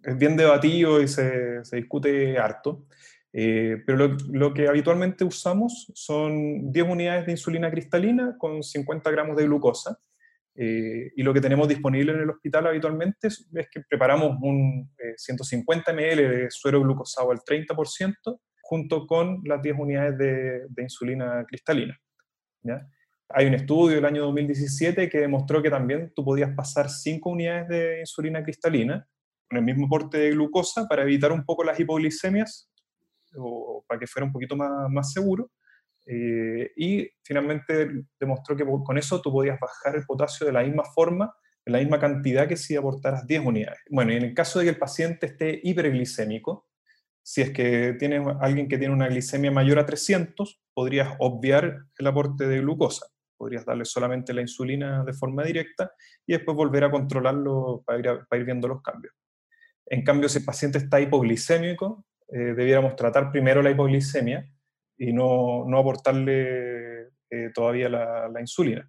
es, 0.03 0.19
bien 0.19 0.37
debatido 0.37 1.01
y 1.01 1.07
se, 1.07 1.65
se 1.65 1.77
discute 1.77 2.37
harto. 2.37 2.85
Eh, 3.33 3.81
pero 3.87 3.97
lo, 3.97 4.17
lo, 4.33 4.53
que 4.53 4.67
habitualmente 4.67 5.23
usamos 5.23 5.93
son 5.95 6.73
10 6.73 6.85
unidades 6.85 7.27
de 7.27 7.31
insulina 7.31 7.71
cristalina 7.71 8.35
con 8.37 8.65
50 8.65 9.09
gramos 9.09 9.37
de 9.37 9.45
glucosa. 9.45 10.01
y 10.57 11.23
lo 11.23 11.33
que 11.33 11.41
tenemos 11.41 11.69
disponible 11.69 12.11
en 12.11 12.23
el 12.23 12.31
hospital 12.31 12.67
habitualmente 12.67 13.29
es, 13.29 13.49
que 13.71 13.83
preparamos 13.89 14.37
un 14.43 14.91
150 15.17 15.93
ml 15.93 16.17
de 16.29 16.51
suero 16.51 16.81
glucosado 16.81 17.31
al 17.31 17.39
30% 17.39 18.41
junto 18.71 19.05
con 19.05 19.41
las 19.47 19.61
10 19.61 19.77
unidades 19.81 20.17
de, 20.17 20.83
insulina 20.83 21.45
cristalina. 21.45 22.01
Hay 23.31 23.47
un 23.47 23.55
estudio 23.55 23.97
del 23.97 24.05
año 24.05 24.23
2017 24.23 25.09
que 25.09 25.19
demostró 25.19 25.61
que 25.61 25.71
también 25.71 26.13
tú 26.15 26.25
podías 26.25 26.55
pasar 26.55 26.89
5 26.89 27.31
unidades 27.31 27.67
de 27.67 28.01
insulina 28.01 28.45
cristalina 28.45 29.05
con 29.49 29.59
el 29.59 29.65
mismo 29.65 29.87
aporte 29.87 30.19
de 30.19 30.31
glucosa 30.31 30.87
para 30.87 31.03
evitar 31.03 31.33
un 31.33 31.45
poco 31.45 31.65
las 31.65 31.81
hipoglicemias 31.81 32.71
o 33.35 33.85
para 33.89 33.99
que 33.99 34.07
fuera 34.07 34.27
un 34.27 34.33
poquito 34.33 34.55
más, 34.55 34.89
más 34.89 35.13
seguro. 35.13 35.51
Eh, 36.07 36.71
y 36.77 37.09
finalmente 37.25 38.05
demostró 38.21 38.55
que 38.55 38.65
con 38.65 38.97
eso 38.97 39.21
tú 39.21 39.33
podías 39.33 39.59
bajar 39.59 39.97
el 39.97 40.07
potasio 40.07 40.47
de 40.47 40.53
la 40.53 40.63
misma 40.63 40.85
forma, 40.85 41.35
de 41.67 41.73
la 41.73 41.79
misma 41.81 41.99
cantidad 41.99 42.47
que 42.47 42.57
si 42.57 42.77
aportaras 42.77 43.27
10 43.27 43.45
unidades. 43.45 43.81
Bueno, 43.91 44.13
y 44.13 44.17
en 44.17 44.27
el 44.27 44.35
caso 44.35 44.61
de 44.61 44.67
que 44.67 44.71
el 44.71 44.79
paciente 44.79 45.27
esté 45.27 45.61
hiperglicémico, 45.61 46.70
si 47.31 47.43
es 47.43 47.51
que 47.51 47.95
tiene 47.97 48.25
alguien 48.41 48.67
que 48.67 48.77
tiene 48.77 48.93
una 48.93 49.07
glicemia 49.07 49.53
mayor 49.53 49.79
a 49.79 49.87
300, 49.87 50.61
podrías 50.75 51.15
obviar 51.21 51.85
el 51.97 52.07
aporte 52.09 52.49
de 52.49 52.59
glucosa 52.59 53.07
podrías 53.41 53.65
darle 53.65 53.87
solamente 53.87 54.35
la 54.35 54.43
insulina 54.43 55.03
de 55.03 55.15
forma 55.15 55.43
directa 55.43 55.91
y 56.27 56.35
después 56.35 56.55
volver 56.55 56.85
a 56.85 56.91
controlarlo 56.91 57.83
para 57.87 57.99
ir, 57.99 58.45
viendo 58.45 58.69
los 58.69 58.83
cambios. 58.83 59.15
En 59.87 60.05
cambio, 60.05 60.29
si 60.29 60.41
el 60.41 60.45
paciente 60.45 60.77
está 60.77 61.01
hipoglicémico, 61.01 62.05
eh, 62.29 62.53
debiéramos 62.55 62.97
tratar 62.97 63.33
primero 63.33 63.63
la 63.63 63.71
hipoglicemia 63.71 64.47
y 64.99 65.15
no, 65.15 65.65
no 65.67 65.79
aportarle 65.79 67.13
eh, 67.31 67.51
todavía 67.55 67.89
la, 67.89 68.41
insulina. 68.41 68.87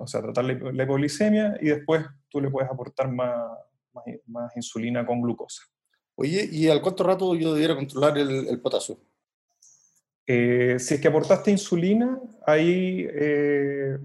O 0.00 0.06
sea, 0.06 0.20
tratar 0.20 0.44
la, 0.44 0.82
hipoglicemia 0.82 1.56
y 1.58 1.68
después 1.68 2.04
tú 2.28 2.42
le 2.42 2.50
puedes 2.50 2.70
aportar 2.70 3.10
más, 3.10 3.40
insulina 4.54 5.06
con 5.06 5.22
glucosa. 5.22 5.62
Oye, 6.16 6.48
¿y 6.50 6.68
al 6.68 6.80
cuánto 6.80 7.04
rato 7.04 7.34
yo 7.34 7.54
debiera 7.54 7.76
controlar 7.76 8.16
el, 8.18 8.48
el 8.48 8.60
potasio? 8.60 8.98
Eh, 10.26 10.78
si 10.80 10.94
es 10.94 11.00
que 11.00 11.06
aportaste 11.06 11.52
insulina, 11.52 12.18
ahí, 12.44 13.06
eh, 13.08 13.96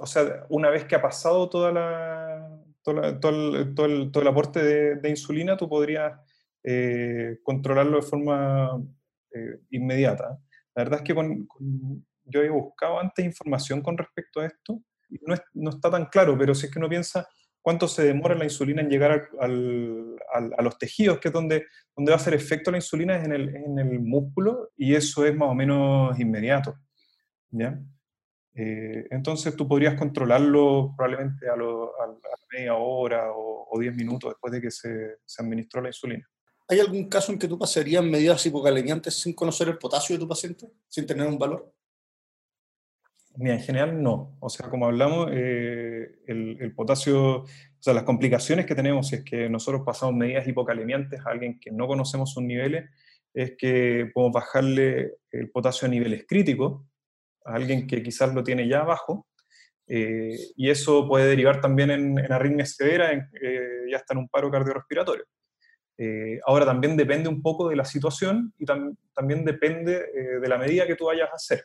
o 0.00 0.06
sea, 0.06 0.46
una 0.48 0.70
vez 0.70 0.84
que 0.84 0.94
ha 0.94 1.02
pasado 1.02 1.48
toda 1.48 1.72
la, 1.72 2.60
todo, 2.82 3.02
el, 3.02 3.18
todo, 3.18 3.86
el, 3.86 4.10
todo, 4.12 4.22
el, 4.22 4.28
aporte 4.28 4.62
de, 4.94 5.10
insulina, 5.10 5.56
tú 5.56 5.68
podrías 5.68 6.12
eh, 6.62 7.40
controlarlo 7.42 7.96
de 7.96 8.02
forma 8.02 8.80
inmediata. 9.70 10.38
La 10.76 10.84
verdad 10.84 11.00
es 11.00 11.04
que 11.04 11.14
yo 12.26 12.42
he 12.42 12.48
buscado 12.48 13.00
antes 13.00 13.24
información 13.24 13.80
con 13.80 13.98
respecto 13.98 14.40
a 14.40 14.46
esto, 14.46 14.80
no, 15.22 15.34
no 15.54 15.70
está 15.70 15.90
tan 15.90 16.06
claro, 16.06 16.38
pero 16.38 16.54
si 16.54 16.66
es 16.66 16.72
que 16.72 16.78
uno 16.78 16.88
piensa 16.88 17.26
cuánto 17.64 17.88
se 17.88 18.04
demora 18.04 18.34
la 18.34 18.44
insulina 18.44 18.82
en 18.82 18.90
llegar 18.90 19.30
a 19.40 20.62
los 20.62 20.78
tejidos, 20.78 21.18
que 21.18 21.28
es 21.28 21.34
donde, 21.34 21.64
donde 21.96 22.12
va 22.12 22.18
a 22.18 22.20
hacer 22.20 22.34
efecto 22.34 22.70
la 22.70 22.76
insulina, 22.76 23.16
es 23.16 23.24
en 23.24 23.32
el, 23.32 23.56
en 23.56 23.78
el 23.78 24.00
músculo, 24.00 24.70
y 24.76 24.94
eso 24.94 25.24
es 25.24 25.34
más 25.34 25.48
o 25.48 25.54
menos 25.54 26.20
inmediato. 26.20 26.76
¿ya? 27.50 27.80
Eh, 28.54 29.06
entonces 29.10 29.56
tú 29.56 29.66
podrías 29.66 29.94
controlarlo 29.94 30.92
probablemente 30.94 31.48
a, 31.48 31.56
lo, 31.56 31.94
media 32.52 32.74
hora 32.74 33.32
o, 33.32 33.66
o 33.70 33.80
10 33.80 33.96
minutos 33.96 34.32
después 34.32 34.52
de 34.52 34.60
que 34.60 34.70
se, 34.70 35.16
se, 35.24 35.42
administró 35.42 35.80
la 35.80 35.88
insulina. 35.88 36.28
¿Hay 36.68 36.80
algún 36.80 37.08
caso 37.08 37.32
en 37.32 37.38
que 37.38 37.48
tú 37.48 37.58
pasarías 37.58 38.04
medidas 38.04 38.44
hipocalemiantes 38.44 39.14
sin 39.14 39.32
conocer 39.32 39.68
el 39.68 39.78
potasio 39.78 40.16
de 40.16 40.20
tu 40.20 40.28
paciente, 40.28 40.70
sin 40.86 41.06
tener 41.06 41.26
un 41.26 41.38
valor? 41.38 41.72
En 43.36 43.60
general 43.60 44.00
no. 44.00 44.36
O 44.40 44.48
sea, 44.48 44.68
como 44.68 44.86
hablamos, 44.86 45.28
eh, 45.32 46.18
el, 46.26 46.72
potasio, 46.74 47.38
o 47.40 47.46
sea, 47.80 47.92
las 47.92 48.04
complicaciones 48.04 48.64
que 48.64 48.74
tenemos 48.74 49.08
si 49.08 49.16
es 49.16 49.24
que 49.24 49.48
nosotros 49.48 49.82
pasamos 49.84 50.14
medidas 50.14 50.46
hipocalemiantes 50.46 51.20
a 51.20 51.30
alguien 51.30 51.58
que 51.58 51.72
no 51.72 51.88
conocemos 51.88 52.32
sus 52.32 52.44
niveles, 52.44 52.90
es 53.32 53.56
que 53.58 54.10
podemos 54.14 54.34
bajarle 54.34 55.16
el 55.32 55.50
potasio 55.50 55.86
a 55.86 55.90
niveles 55.90 56.24
críticos, 56.28 56.82
a 57.44 57.54
alguien 57.54 57.86
que 57.88 58.02
quizás 58.02 58.32
lo 58.32 58.44
tiene 58.44 58.68
ya 58.68 58.84
bajo, 58.84 59.26
eh, 59.88 60.36
y 60.56 60.70
eso 60.70 61.08
puede 61.08 61.26
derivar 61.26 61.60
también 61.60 61.90
en, 61.90 62.18
en 62.18 62.32
arritmia 62.32 62.64
severa, 62.64 63.12
en, 63.12 63.28
eh, 63.42 63.86
ya 63.90 63.96
está 63.96 64.14
en 64.14 64.18
un 64.18 64.28
paro 64.28 64.50
cardiorrespiratorio. 64.50 65.24
ahora 66.46 66.64
también 66.64 66.96
depende 66.96 67.28
un 67.28 67.42
poco 67.42 67.68
de 67.68 67.76
la 67.76 67.84
situación 67.84 68.52
y 68.58 68.64
también 68.64 69.44
depende 69.44 69.92
de 70.40 70.48
la 70.48 70.58
medida 70.58 70.86
que 70.86 70.96
tú 70.96 71.06
vayas 71.06 71.30
a 71.30 71.36
hacer 71.36 71.64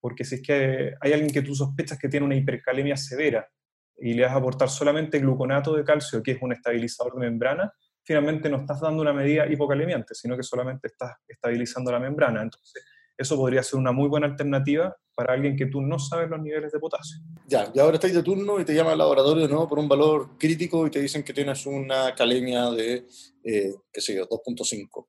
porque 0.00 0.24
si 0.24 0.36
es 0.36 0.42
que 0.42 0.94
hay 1.00 1.12
alguien 1.12 1.32
que 1.32 1.42
tú 1.42 1.54
sospechas 1.54 1.98
que 1.98 2.08
tiene 2.08 2.26
una 2.26 2.36
hipercalemia 2.36 2.96
severa 2.96 3.48
y 3.96 4.14
le 4.14 4.22
vas 4.22 4.32
a 4.32 4.36
aportar 4.36 4.68
solamente 4.68 5.18
gluconato 5.18 5.74
de 5.74 5.84
calcio, 5.84 6.22
que 6.22 6.32
es 6.32 6.38
un 6.40 6.52
estabilizador 6.52 7.14
de 7.14 7.20
membrana, 7.20 7.72
finalmente 8.04 8.48
no 8.48 8.58
estás 8.58 8.80
dando 8.80 9.02
una 9.02 9.12
medida 9.12 9.46
hipocalemiante, 9.46 10.14
sino 10.14 10.36
que 10.36 10.42
solamente 10.42 10.88
estás 10.88 11.16
estabilizando 11.26 11.92
la 11.92 11.98
membrana. 11.98 12.42
Entonces, 12.42 12.84
eso 13.18 13.36
podría 13.36 13.62
ser 13.62 13.78
una 13.78 13.92
muy 13.92 14.08
buena 14.08 14.26
alternativa 14.26 14.96
para 15.14 15.34
alguien 15.34 15.56
que 15.56 15.66
tú 15.66 15.82
no 15.82 15.98
sabes 15.98 16.30
los 16.30 16.40
niveles 16.40 16.70
de 16.70 16.78
potasio. 16.78 17.18
Ya, 17.48 17.70
y 17.74 17.80
ahora 17.80 17.96
estáis 17.96 18.14
de 18.14 18.22
turno 18.22 18.60
y 18.60 18.64
te 18.64 18.72
llama 18.72 18.92
al 18.92 18.98
laboratorio 18.98 19.48
nuevo 19.48 19.68
por 19.68 19.80
un 19.80 19.88
valor 19.88 20.38
crítico 20.38 20.86
y 20.86 20.90
te 20.90 21.00
dicen 21.00 21.24
que 21.24 21.34
tienes 21.34 21.66
una 21.66 22.14
calemia 22.14 22.70
de, 22.70 23.04
eh, 23.42 23.74
qué 23.92 24.00
sé 24.00 24.14
yo, 24.14 24.28
2.5. 24.28 25.08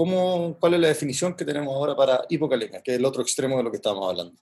¿Cómo, 0.00 0.56
¿Cuál 0.58 0.72
es 0.72 0.80
la 0.80 0.88
definición 0.88 1.36
que 1.36 1.44
tenemos 1.44 1.74
ahora 1.74 1.94
para 1.94 2.24
hipocalemia, 2.30 2.80
que 2.80 2.92
es 2.92 2.96
el 2.96 3.04
otro 3.04 3.20
extremo 3.20 3.58
de 3.58 3.64
lo 3.64 3.70
que 3.70 3.76
estábamos 3.76 4.08
hablando? 4.08 4.40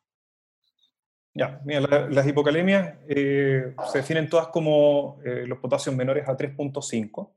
Ya, 1.35 1.61
mira, 1.65 2.09
las 2.09 2.29
hipocalemias 2.29 2.95
eh, 3.09 3.75
se 3.91 3.99
definen 3.99 4.29
todas 4.29 4.47
como 4.50 5.21
eh, 5.25 5.49
los 5.49 5.59
potasios 5.59 5.97
menores 5.97 6.29
a 6.29 6.37
3.5. 6.37 7.33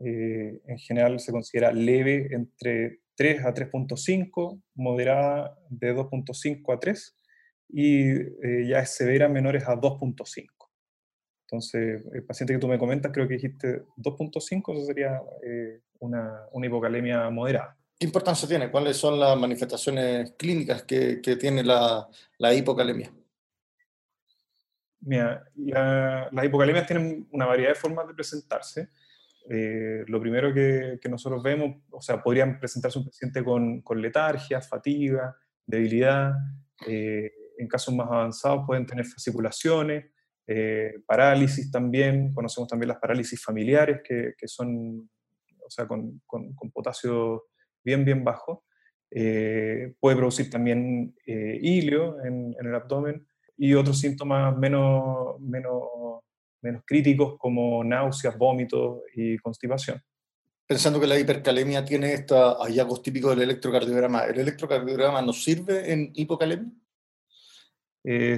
Eh, 0.00 0.60
en 0.66 0.78
general 0.78 1.20
se 1.20 1.30
considera 1.30 1.70
leve 1.70 2.30
entre 2.32 3.02
3 3.14 3.44
a 3.44 3.54
3.5, 3.54 4.60
moderada 4.74 5.56
de 5.68 5.94
2.5 5.94 6.74
a 6.74 6.80
3 6.80 7.16
y 7.68 8.66
ya 8.66 8.80
es 8.80 8.90
severa 8.90 9.28
menores 9.28 9.68
a 9.68 9.76
2.5. 9.76 10.61
Entonces, 11.52 12.02
el 12.14 12.24
paciente 12.24 12.54
que 12.54 12.58
tú 12.58 12.66
me 12.66 12.78
comentas, 12.78 13.12
creo 13.12 13.28
que 13.28 13.34
dijiste 13.34 13.82
2.5, 13.98 14.74
eso 14.74 14.86
sería 14.86 15.20
una, 15.98 16.46
una, 16.50 16.66
hipocalemia 16.66 17.28
moderada. 17.28 17.76
¿Qué 17.98 18.06
importancia 18.06 18.48
tiene? 18.48 18.70
¿Cuáles 18.70 18.96
son 18.96 19.20
las 19.20 19.38
manifestaciones 19.38 20.32
clínicas 20.38 20.84
que, 20.84 21.20
que 21.20 21.36
tiene 21.36 21.62
la, 21.62 22.08
la, 22.38 22.54
hipocalemia? 22.54 23.12
Mira, 25.00 25.44
las 25.54 26.42
hipocalemias 26.42 26.86
tienen 26.86 27.28
una 27.30 27.44
variedad 27.44 27.72
de 27.72 27.74
formas 27.74 28.08
de 28.08 28.14
presentarse. 28.14 28.88
Eh, 29.50 30.04
lo 30.06 30.22
primero 30.22 30.54
que, 30.54 30.98
que, 31.02 31.08
nosotros 31.10 31.42
vemos, 31.42 31.82
o 31.90 32.00
sea, 32.00 32.22
podrían 32.22 32.58
presentarse 32.58 32.98
un 32.98 33.04
paciente 33.04 33.44
con, 33.44 33.82
con 33.82 34.00
letargia, 34.00 34.62
fatiga, 34.62 35.36
debilidad. 35.66 36.32
Eh, 36.86 37.30
en 37.58 37.68
casos 37.68 37.94
más 37.94 38.06
avanzados 38.06 38.64
pueden 38.66 38.86
tener 38.86 39.04
fasciculaciones, 39.04 40.11
eh, 40.46 40.94
parálisis 41.06 41.70
también, 41.70 42.32
conocemos 42.34 42.68
también 42.68 42.88
las 42.88 42.98
parálisis 42.98 43.42
familiares, 43.42 44.00
que, 44.02 44.34
que 44.36 44.48
son, 44.48 45.08
o 45.64 45.70
sea, 45.70 45.86
con, 45.86 46.20
con, 46.26 46.54
potasio 46.72 47.44
bien, 47.84 48.04
bien 48.04 48.24
bajo. 48.24 48.64
Eh, 49.10 49.94
puede 50.00 50.16
producir 50.16 50.50
también 50.50 51.14
eh, 51.26 51.58
hilio 51.60 52.22
en, 52.24 52.54
en, 52.58 52.66
el 52.66 52.74
abdomen 52.74 53.26
y 53.58 53.74
otros 53.74 54.00
síntomas 54.00 54.56
menos, 54.56 55.38
menos, 55.40 55.82
menos 56.62 56.82
críticos 56.86 57.38
como 57.38 57.84
náuseas, 57.84 58.36
vómitos 58.36 59.02
y 59.14 59.36
constipación. 59.38 60.02
Pensando 60.66 60.98
que 60.98 61.06
la 61.06 61.18
hipercalemia 61.18 61.84
tiene 61.84 62.14
estos 62.14 62.56
hallazgos 62.58 63.02
típicos 63.02 63.36
del 63.36 63.50
electrocardiograma, 63.50 64.24
¿el 64.24 64.40
electrocardiograma 64.40 65.20
nos 65.20 65.44
sirve 65.44 65.92
en 65.92 66.10
hipocalemia? 66.14 66.72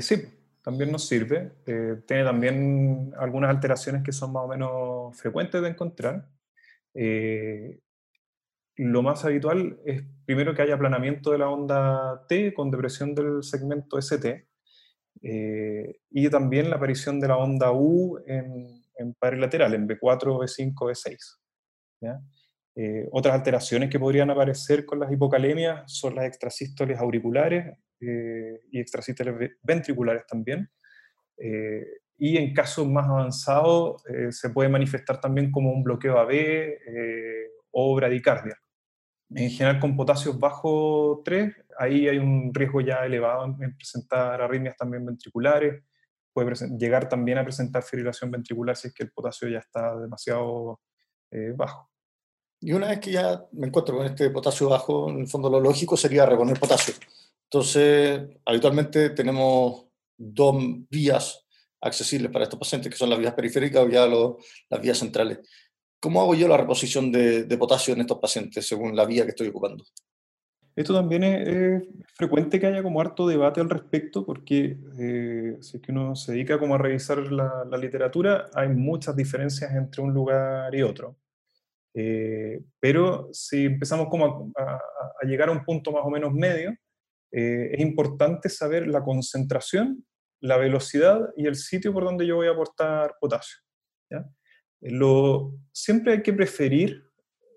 sí, 0.01 0.17
también 0.65 0.91
nos 0.91 1.07
sirve. 1.07 1.53
Eh, 1.67 2.03
tiene 2.07 2.25
también 2.25 3.13
algunas 3.19 3.51
alteraciones 3.51 4.03
que 4.03 4.13
son 4.13 4.33
más 4.33 4.45
o 4.45 4.49
menos 4.49 5.17
frecuentes 5.17 5.61
de 5.61 5.69
encontrar. 5.69 6.27
Eh, 6.95 7.81
lo 8.77 9.03
más 9.03 9.25
habitual 9.27 9.79
es 9.85 10.03
primero 10.25 10.55
que 10.55 10.63
haya 10.63 10.75
aplanamiento 10.75 11.31
de 11.31 11.39
la 11.39 11.51
onda 11.51 12.27
T 12.29 12.55
con 12.55 12.71
depresión 12.71 13.15
del 13.15 13.43
segmento 13.43 13.99
ST 13.99 14.49
eh, 15.23 15.97
y 16.11 16.31
también 16.31 16.71
la 16.71 16.77
aparición 16.77 17.21
de 17.21 17.29
la 17.29 17.37
onda 17.37 17.71
U 17.71 18.19
en, 18.27 18.83
en 18.97 19.41
lateral, 19.41 19.75
en 19.75 19.87
B4, 19.87 20.39
B5, 20.41 20.75
B6. 20.75 22.19
otras 23.13 23.35
alteraciones 23.35 23.91
que 23.91 24.01
podrían 24.01 24.31
aparecer 24.31 24.87
con 24.87 24.99
las 24.99 25.13
hipocalemias 25.13 25.83
son 25.93 26.15
las 26.17 26.25
extrasístoles 26.25 26.99
auriculares 26.99 27.77
eh, 28.07 28.61
y 28.71 28.81
extrasístoles 28.81 29.53
ventriculares 29.63 30.27
también. 30.27 30.69
Eh, 31.37 31.85
y 32.17 32.37
en 32.37 32.55
casos 32.55 32.87
más 32.87 33.09
avanzados 33.09 34.05
eh, 34.07 34.31
se 34.31 34.51
puede 34.51 34.69
manifestar 34.69 35.21
también 35.21 35.51
como 35.51 35.73
un 35.73 35.83
bloqueo 35.83 36.19
AB 36.19 36.33
o 37.73 37.95
bradicardia. 37.97 38.57
En 39.31 39.51
general 39.51 39.81
con 39.81 39.97
potasios 39.97 40.39
bajo 40.39 41.23
3, 41.25 41.53
ahí 41.79 42.09
hay 42.09 42.19
un 42.19 42.53
riesgo 42.55 42.81
ya 42.81 43.05
elevado 43.05 43.45
en, 43.45 43.77
presentar 43.77 44.41
arritmias 44.41 44.77
también 44.77 45.05
ventriculares, 45.05 45.83
puede 46.33 46.53
llegar 46.79 47.09
también 47.09 47.39
a 47.39 47.45
presentar 47.45 47.83
fibrilación 47.83 48.31
ventricular 48.31 48.77
si 48.77 48.89
es 48.89 48.95
que 48.95 49.05
el 49.05 49.13
potasio 49.13 49.49
ya 49.49 49.59
está 49.59 49.97
demasiado 49.97 50.81
eh, 51.31 51.53
bajo. 51.57 51.91
Y 52.61 52.73
una 52.73 52.89
vez 52.89 53.01
que 53.01 53.13
ya 53.13 53.45
me 53.53 53.69
encuentro 53.69 53.97
con 53.97 54.07
este 54.07 54.31
potasio 54.31 54.69
bajo, 54.69 55.11
en 55.11 55.21
el 55.21 55.29
fondo 55.29 55.51
lo 55.51 55.61
lógico 55.61 55.97
sería 55.97 56.27
reponer 56.27 56.59
potasio. 56.59 56.95
Entonces, 57.55 58.21
habitualmente 58.45 59.11
tenemos 59.11 59.87
dos 60.17 60.57
vías 60.91 61.47
accesibles 61.81 62.33
para 62.33 62.43
estos 62.43 62.59
pacientes, 62.59 62.91
que 62.91 62.99
son 62.99 63.09
las 63.09 63.19
vías 63.21 63.33
periféricas 63.33 63.85
o 63.85 63.89
ya 63.89 64.09
las 64.09 64.83
vías 64.83 64.99
centrales. 64.99 65.39
¿Cómo 66.01 66.21
hago 66.21 66.35
yo 66.35 66.49
la 66.49 66.57
reposición 66.57 67.13
de, 67.13 67.47
potasio 67.57 67.95
en 67.95 68.01
estos 68.01 68.19
pacientes 68.19 68.67
según 68.67 68.97
la 68.97 69.05
vía 69.05 69.23
que 69.23 69.31
estoy 69.31 69.47
ocupando? 69.47 69.85
Esto 70.75 70.95
también 70.95 71.23
es, 71.23 71.85
frecuente 72.17 72.59
que 72.59 72.67
haya 72.67 72.83
como 72.83 73.01
harto 73.01 73.29
debate 73.29 73.61
al 73.61 73.71
respecto, 73.71 74.27
porque 74.27 74.77
eh, 74.99 75.57
si 75.61 75.77
es 75.77 75.81
que 75.81 75.93
uno 75.93 76.17
se 76.17 76.33
dedica 76.33 76.59
como 76.59 76.75
a 76.75 76.79
revisar 76.79 77.19
la, 77.19 77.79
literatura, 77.79 78.51
hay 78.53 78.67
muchas 78.71 79.15
diferencias 79.15 79.73
entre 79.77 80.03
un 80.03 80.13
lugar 80.13 80.75
y 80.75 80.83
otro. 80.83 81.19
Eh, 81.95 82.65
pero 82.81 83.29
si 83.33 83.67
empezamos 83.67 84.09
como 84.09 84.51
a, 84.57 84.81
llegar 85.25 85.51
a 85.51 85.53
un 85.53 85.65
punto 85.65 85.93
más 85.93 86.03
o 86.05 86.11
menos 86.11 86.33
medio, 86.33 86.77
eh, 87.35 87.71
es 87.73 87.81
importante 87.81 88.49
saber 88.49 88.87
la 88.87 89.03
concentración, 89.03 90.05
la 90.41 90.57
velocidad 90.57 91.31
y 91.37 91.47
el 91.47 91.57
sitio 91.57 91.93
por 91.93 92.05
donde 92.05 92.27
yo 92.27 92.37
voy 92.37 92.49
a 92.49 92.53
aportar 92.53 93.15
potasio. 93.21 93.61
Lo, 94.81 95.57
siempre 95.73 96.13
hay 96.13 96.23
que 96.23 96.35
preferir 96.35 97.03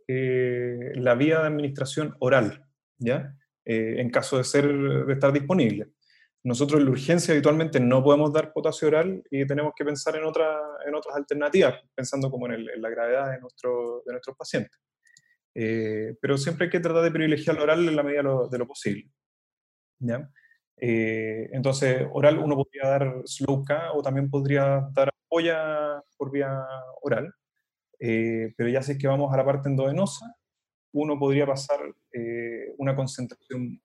la 0.08 1.14
vía 1.16 1.40
de 1.42 1.48
administración 1.48 2.16
oral 2.20 2.68
¿ya? 3.00 3.36
Eh, 3.66 4.00
en 4.00 4.10
caso 4.10 4.38
de, 4.38 4.44
ser, 4.44 4.66
de 4.66 5.14
estar 5.14 5.32
disponible. 5.32 5.92
Nosotros 6.44 6.80
en 6.80 6.86
la 6.86 6.92
urgencia 6.92 7.34
habitualmente 7.34 7.80
no 7.80 8.02
podemos 8.02 8.32
dar 8.32 8.54
potasio 8.54 8.88
oral 8.88 9.22
y 9.30 9.46
tenemos 9.46 9.74
que 9.76 9.84
pensar 9.84 10.16
en, 10.16 10.24
otra, 10.24 10.58
en 10.86 10.96
otras 10.96 11.16
alternativas, 11.16 11.76
pensando 11.94 12.32
como 12.32 12.48
en, 12.48 12.66
la 12.82 12.90
gravedad 12.90 13.32
de, 13.32 13.40
nuestro, 13.40 14.04
de 14.06 14.14
nuestros 14.14 14.38
pacientes. 14.38 14.80
Eh, 15.54 16.16
pero 16.22 16.38
siempre 16.38 16.66
hay 16.66 16.70
que 16.70 16.80
tratar 16.80 17.04
de 17.04 17.12
privilegiar 17.12 17.58
el 17.58 17.64
oral 17.64 17.88
en 17.88 17.96
la 17.96 18.04
medida 18.04 18.22
de 18.50 18.58
lo, 18.58 18.68
posible. 18.68 19.10
¿Ya? 20.00 20.30
Eh, 20.77 21.50
entonces, 21.54 22.06
oral 22.12 22.39
uno 22.39 22.56
podría 22.56 22.89
dar 22.89 23.22
slow 23.25 23.63
K 23.63 23.94
o 23.94 24.01
también 24.01 24.30
podría 24.30 24.88
dar 24.94 25.10
apoya 25.25 26.01
por 26.18 26.32
vía 26.32 26.63
oral, 27.01 27.34
pero 28.00 28.70
ya 28.70 28.82
si 28.82 28.94
es 28.94 28.98
que 28.98 29.08
vamos 29.08 29.34
a 29.34 29.38
la 29.38 29.46
parte 29.46 29.70
endovenosa, 29.70 30.38
uno 30.94 31.20
podría 31.20 31.46
pasar 31.46 31.80
eh, 32.12 32.74
una 32.77 32.96
concentración 32.96 33.82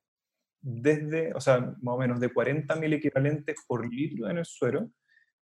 desde, 0.60 1.32
o 1.34 1.40
sea, 1.40 1.58
más 1.58 1.94
o 1.94 1.98
menos 1.98 2.20
de 2.20 2.32
40 2.32 2.74
mil 2.76 2.92
equivalentes 2.92 3.56
por 3.66 3.86
litro 3.86 4.30
en 4.30 4.38
el 4.38 4.44
suero, 4.44 4.90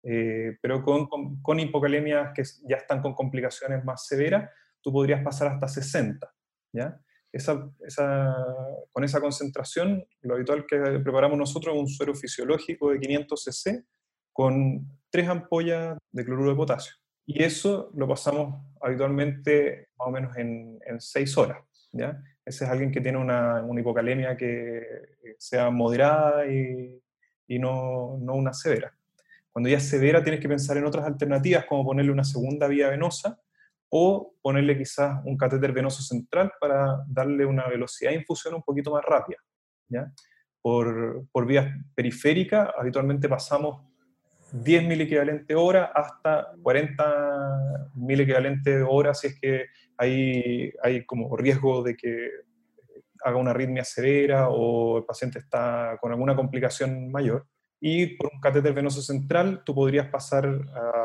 eh, 0.03 0.57
pero 0.61 0.83
con, 0.83 1.07
con, 1.41 1.59
hipocalemias 1.59 2.31
que 2.35 2.43
ya 2.67 2.77
están 2.77 3.01
con 3.01 3.15
complicaciones 3.15 3.83
más 3.83 4.05
severas, 4.05 4.51
tú 4.81 4.91
podrías 4.91 5.23
pasar 5.23 5.47
hasta 5.47 5.67
60. 5.67 6.29
¿ya? 6.73 6.99
Con 8.91 9.03
esa 9.03 9.19
concentración, 9.19 10.05
lo 10.21 10.35
habitual 10.35 10.65
que 10.65 10.77
preparamos 11.03 11.37
nosotros 11.37 11.75
es 11.75 11.81
un 11.81 11.87
suero 11.89 12.15
fisiológico 12.15 12.91
de 12.91 12.99
500 12.99 13.43
cc 13.43 13.85
con 14.31 14.87
tres 15.09 15.27
ampollas 15.27 15.97
de 16.11 16.25
cloruro 16.25 16.51
de 16.51 16.55
potasio. 16.55 16.95
Y 17.25 17.43
eso 17.43 17.91
lo 17.95 18.07
pasamos 18.07 18.63
habitualmente 18.81 19.89
más 19.97 20.07
o 20.07 20.11
menos 20.11 20.37
en, 20.37 20.79
en 20.85 21.01
seis 21.01 21.37
horas. 21.37 21.57
¿ya? 21.91 22.21
Ese 22.45 22.65
es 22.65 22.69
alguien 22.69 22.91
que 22.91 23.01
tiene 23.01 23.17
una, 23.17 23.65
hipocalemia 23.77 24.37
que 24.37 24.83
sea 25.37 25.69
moderada 25.71 26.45
y, 26.45 27.01
y 27.47 27.59
no, 27.59 28.17
no, 28.19 28.35
una 28.35 28.53
severa. 28.53 28.95
Cuando 29.51 29.69
ya 29.69 29.77
es 29.77 29.87
severa 29.87 30.23
tienes 30.23 30.41
que 30.41 30.49
pensar 30.49 30.77
en 30.77 30.85
otras 30.85 31.05
alternativas, 31.05 31.65
como 31.65 31.85
ponerle 31.85 32.11
una 32.11 32.23
segunda 32.23 32.67
vía 32.67 32.89
venosa 32.89 33.41
o 33.89 34.33
ponerle 34.41 34.77
quizás 34.77 35.21
un 35.25 35.37
catéter 35.37 35.71
venoso 35.71 36.01
central 36.01 36.51
para 36.59 37.03
darle 37.07 37.45
una 37.45 37.67
velocidad 37.67 38.11
de 38.11 38.17
infusión 38.17 38.55
un 38.55 38.63
poquito 38.63 38.91
más 38.91 39.03
rápida. 39.03 39.37
¿ya? 39.87 40.11
Por, 40.61 41.25
por 41.31 41.45
vías 41.45 41.67
periféricas 41.93 42.69
habitualmente 42.77 43.29
pasamos 43.29 43.83
10 44.51 44.83
mil 44.87 45.01
equivalente 45.01 45.55
hora 45.55 45.91
hasta 45.93 46.51
40 46.61 47.91
mil 47.95 48.21
equivalente 48.21 48.81
hora 48.81 49.13
si 49.13 49.27
es 49.27 49.39
que 49.39 49.65
hay, 49.97 50.71
hay 50.81 51.05
como 51.05 51.35
riesgo 51.35 51.83
de 51.83 51.95
que 51.95 52.29
haga 53.23 53.37
una 53.37 53.51
arritmia 53.51 53.83
severa 53.83 54.49
o 54.49 54.99
el 54.99 55.03
paciente 55.05 55.39
está 55.39 55.97
con 55.99 56.11
alguna 56.11 56.35
complicación 56.35 57.11
mayor. 57.11 57.47
Y 57.81 58.15
por 58.17 58.29
un 58.31 58.39
catéter 58.39 58.73
venoso 58.73 59.01
central 59.01 59.63
tú 59.65 59.73
podrías 59.73 60.07
pasar 60.09 60.45
a, 60.45 61.04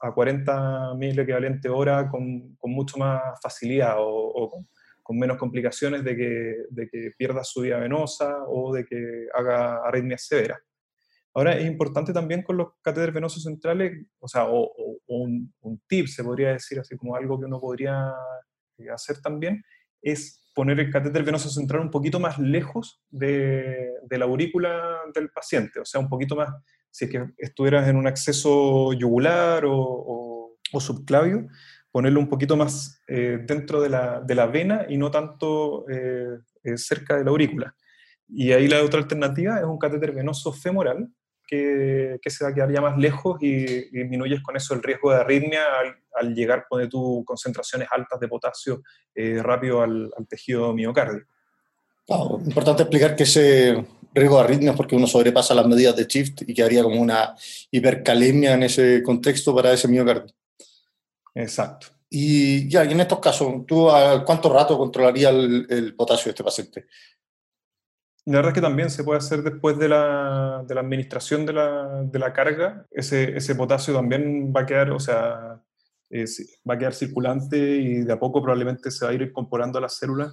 a 0.00 0.12
40 0.12 0.94
mil 0.94 1.18
equivalente 1.18 1.68
hora 1.68 2.08
con, 2.08 2.56
con, 2.56 2.70
mucho 2.72 2.98
más 2.98 3.20
facilidad 3.42 3.96
o, 3.98 4.50
con, 4.50 4.68
con, 5.02 5.18
menos 5.18 5.36
complicaciones 5.36 6.02
de 6.04 6.16
que, 6.16 6.56
de 6.70 6.88
que 6.88 7.10
pierda 7.16 7.44
su 7.44 7.60
vía 7.62 7.78
venosa 7.78 8.44
o 8.48 8.72
de 8.72 8.84
que 8.84 9.26
haga 9.34 9.86
arritmia 9.86 10.18
severa. 10.18 10.58
Ahora, 11.32 11.56
es 11.56 11.66
importante 11.66 12.12
también 12.12 12.42
con 12.42 12.56
los 12.56 12.68
catéteres 12.82 13.14
venosos 13.14 13.44
centrales, 13.44 14.04
o 14.18 14.26
sea, 14.26 14.46
o, 14.48 14.72
un, 15.06 15.52
tip, 15.86 16.06
se 16.06 16.24
podría 16.24 16.52
decir, 16.52 16.80
así 16.80 16.96
como 16.96 17.14
algo 17.14 17.38
que 17.38 17.46
uno 17.46 17.60
podría 17.60 18.12
eh, 18.78 18.90
hacer 18.90 19.20
también, 19.20 19.62
es 20.02 20.39
poner 20.54 20.80
el 20.80 20.90
catéter 20.90 21.22
venoso 21.22 21.48
central 21.48 21.82
un 21.82 21.90
poquito 21.90 22.18
más 22.20 22.38
lejos 22.38 23.02
de, 23.10 23.90
la 24.10 24.24
aurícula 24.24 25.00
del 25.14 25.30
paciente, 25.30 25.80
o 25.80 25.84
sea, 25.84 26.00
un 26.00 26.08
poquito 26.08 26.36
más, 26.36 26.48
si 26.90 27.04
es 27.04 27.10
que 27.10 27.30
estuvieras 27.38 27.88
en 27.88 27.96
un 27.96 28.06
acceso 28.06 28.92
yugular 28.92 29.64
o, 29.66 30.56
subclavio, 30.78 31.48
ponerlo 31.90 32.20
un 32.20 32.28
poquito 32.28 32.56
más 32.56 33.02
eh, 33.08 33.38
dentro 33.44 33.80
de 33.80 33.88
la, 33.88 34.46
vena 34.46 34.86
y 34.88 34.96
no 34.96 35.10
tanto 35.10 35.84
eh, 35.88 36.38
cerca 36.76 37.16
de 37.16 37.24
la 37.24 37.30
aurícula. 37.30 37.74
Y 38.28 38.52
ahí 38.52 38.68
la 38.68 38.84
otra 38.84 39.00
alternativa 39.00 39.58
es 39.58 39.64
un 39.64 39.78
catéter 39.78 40.12
venoso 40.12 40.52
femoral, 40.52 41.08
que, 41.50 42.30
se 42.30 42.44
va 42.44 42.50
a 42.50 42.54
quedar 42.54 42.72
ya 42.72 42.80
más 42.80 42.96
lejos 42.96 43.42
y, 43.42 43.90
disminuyes 43.90 44.40
con 44.40 44.56
eso 44.56 44.74
el 44.74 44.82
riesgo 44.82 45.10
de 45.10 45.18
arritmia 45.18 45.62
al, 46.14 46.34
llegar, 46.34 46.66
pone 46.68 46.86
tu 46.86 47.24
concentraciones 47.24 47.88
altas 47.90 48.20
de 48.20 48.28
potasio 48.28 48.82
eh, 49.14 49.40
rápido 49.42 49.82
al, 49.82 50.10
tejido 50.28 50.72
miocárdico. 50.72 51.26
importante 52.46 52.82
explicar 52.82 53.16
que 53.16 53.24
ese 53.24 53.84
riesgo 54.14 54.36
de 54.36 54.44
arritmia 54.44 54.70
es 54.70 54.76
porque 54.76 54.94
uno 54.96 55.06
sobrepasa 55.06 55.54
las 55.54 55.66
medidas 55.66 55.96
de 55.96 56.04
shift 56.04 56.42
y 56.46 56.54
quedaría 56.54 56.82
como 56.82 57.00
una 57.00 57.34
hipercalemia 57.70 58.54
en 58.54 58.64
ese 58.64 59.02
contexto 59.02 59.54
para 59.54 59.72
ese 59.72 59.88
miocardio. 59.88 60.32
Exacto. 61.34 61.88
Y 62.08 62.68
ya, 62.68 62.84
y 62.84 62.92
en 62.92 63.00
estos 63.00 63.20
casos, 63.20 63.66
¿tú 63.66 63.88
a 63.90 64.24
cuánto 64.24 64.52
rato 64.52 64.76
controlaría 64.76 65.30
el, 65.30 65.66
el 65.70 65.94
potasio 65.94 66.24
de 66.24 66.30
este 66.30 66.44
paciente? 66.44 66.86
La 68.30 68.36
verdad 68.36 68.50
es 68.50 68.54
que 68.54 68.60
también 68.60 68.90
se 68.90 69.02
puede 69.02 69.18
hacer 69.18 69.42
después 69.42 69.76
de 69.76 69.88
la, 69.88 70.62
de 70.64 70.72
la 70.76 70.82
administración 70.82 71.44
de 71.44 71.52
la, 71.52 72.04
de 72.04 72.18
la, 72.20 72.32
carga. 72.32 72.86
Ese, 72.92 73.36
ese 73.36 73.56
potasio 73.56 73.92
también 73.92 74.52
va 74.56 74.60
a 74.60 74.66
quedar, 74.66 74.92
o 74.92 75.00
sea, 75.00 75.60
va 76.68 76.74
a 76.74 76.78
quedar 76.78 76.94
circulante 76.94 77.58
y 77.58 78.02
de 78.02 78.12
a 78.12 78.20
poco 78.20 78.40
probablemente 78.40 78.92
se 78.92 79.04
va 79.04 79.10
a 79.10 79.14
ir 79.14 79.22
incorporando 79.22 79.78
a 79.78 79.80
las 79.80 79.96
células, 79.96 80.32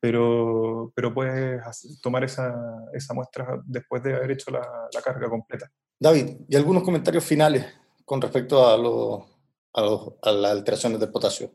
pero, 0.00 0.92
pero 0.96 1.14
puedes 1.14 1.62
tomar 2.02 2.24
esa, 2.24 2.52
esa 2.92 3.14
muestra 3.14 3.62
después 3.64 4.02
de 4.02 4.16
haber 4.16 4.32
hecho 4.32 4.50
la, 4.50 4.66
la, 4.92 5.00
carga 5.00 5.28
completa. 5.28 5.70
David, 6.00 6.38
¿y 6.48 6.56
algunos 6.56 6.82
comentarios 6.82 7.24
finales 7.24 7.64
con 8.04 8.20
respecto 8.20 8.66
a, 8.66 8.76
lo, 8.76 9.24
a, 9.72 10.28
a 10.28 10.32
las 10.32 10.50
alteraciones 10.50 10.98
del 10.98 11.12
potasio? 11.12 11.52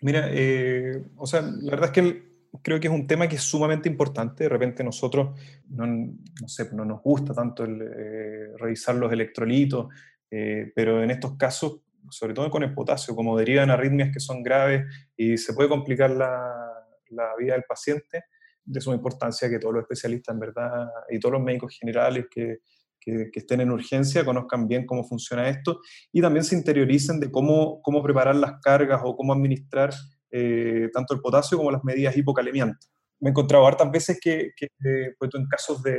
Mira, 0.00 0.28
eh, 0.30 1.02
o 1.16 1.26
sea, 1.26 1.40
la 1.40 1.70
verdad 1.72 1.86
es 1.86 1.92
que 1.92 2.00
el, 2.00 2.27
creo 2.62 2.80
que 2.80 2.88
es 2.88 2.92
un 2.92 3.06
tema 3.06 3.28
que 3.28 3.36
es 3.36 3.42
sumamente 3.42 3.88
importante. 3.88 4.44
De 4.44 4.48
repente 4.48 4.82
nosotros 4.84 5.38
no, 5.68 5.86
no 5.86 6.48
sé, 6.48 6.68
no 6.72 6.84
nos 6.84 7.02
gusta 7.02 7.34
tanto 7.34 7.64
el, 7.64 7.82
eh, 7.82 8.56
revisar 8.56 8.94
los 8.94 9.12
electrolitos, 9.12 9.88
eh, 10.30 10.72
pero 10.74 11.02
en 11.02 11.10
estos 11.10 11.36
casos, 11.36 11.80
sobre 12.10 12.34
todo 12.34 12.50
con 12.50 12.62
el 12.62 12.74
potasio, 12.74 13.14
como 13.14 13.36
derivan 13.36 13.70
arritmias 13.70 14.10
que 14.12 14.20
son 14.20 14.42
graves 14.42 14.84
y 15.16 15.36
se 15.36 15.52
puede 15.52 15.68
complicar 15.68 16.10
la, 16.10 16.68
la 17.10 17.34
vida 17.38 17.54
del 17.54 17.64
paciente, 17.64 18.24
de 18.64 18.80
suma 18.80 18.96
importancia 18.96 19.48
que 19.48 19.58
todos 19.58 19.74
los 19.74 19.82
especialistas, 19.82 20.34
en 20.34 20.40
verdad, 20.40 20.88
y 21.10 21.18
todos 21.18 21.34
los 21.34 21.42
médicos 21.42 21.76
generales 21.78 22.26
que, 22.30 22.58
que, 23.00 23.30
que, 23.32 23.40
estén 23.40 23.60
en 23.62 23.70
urgencia 23.70 24.24
conozcan 24.24 24.68
bien 24.68 24.84
cómo 24.84 25.04
funciona 25.04 25.48
esto 25.48 25.80
y 26.12 26.20
también 26.20 26.44
se 26.44 26.56
interioricen 26.56 27.18
de 27.20 27.30
cómo, 27.30 27.80
cómo 27.82 28.02
preparar 28.02 28.36
las 28.36 28.60
cargas 28.60 29.00
o 29.04 29.16
cómo 29.16 29.32
administrar 29.32 29.92
eh, 30.30 30.88
tanto 30.92 31.14
el 31.14 31.20
potasio 31.20 31.58
como 31.58 31.70
las 31.70 31.84
medidas 31.84 32.16
hipocalemiantes. 32.16 32.90
Me 33.20 33.28
he 33.28 33.30
encontrado 33.30 33.66
hartas 33.66 33.90
veces 33.90 34.18
que, 34.20 34.52
que 34.56 34.66
eh, 34.66 35.14
pues 35.18 35.30
en 35.34 35.46
casos 35.46 35.82
de, 35.82 35.96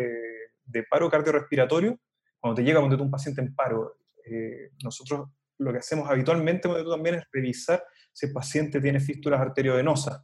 paro 0.89 1.09
cardiorrespiratorio, 1.09 1.99
cuando 2.39 2.55
te 2.55 2.63
llega 2.63 2.79
cuando 2.79 3.03
un 3.03 3.11
paciente 3.11 3.41
en 3.41 3.53
paro, 3.53 3.97
eh, 4.25 4.71
nosotros 4.83 5.29
lo 5.57 5.71
que 5.73 5.79
hacemos 5.79 6.09
habitualmente 6.09 6.69
tú 6.69 6.89
también 6.89 7.15
es 7.15 7.23
revisar 7.31 7.83
si 8.13 8.27
el 8.27 8.33
paciente 8.33 8.79
tiene 8.79 8.99
fístulas 8.99 9.41
arteriovenosas. 9.41 10.23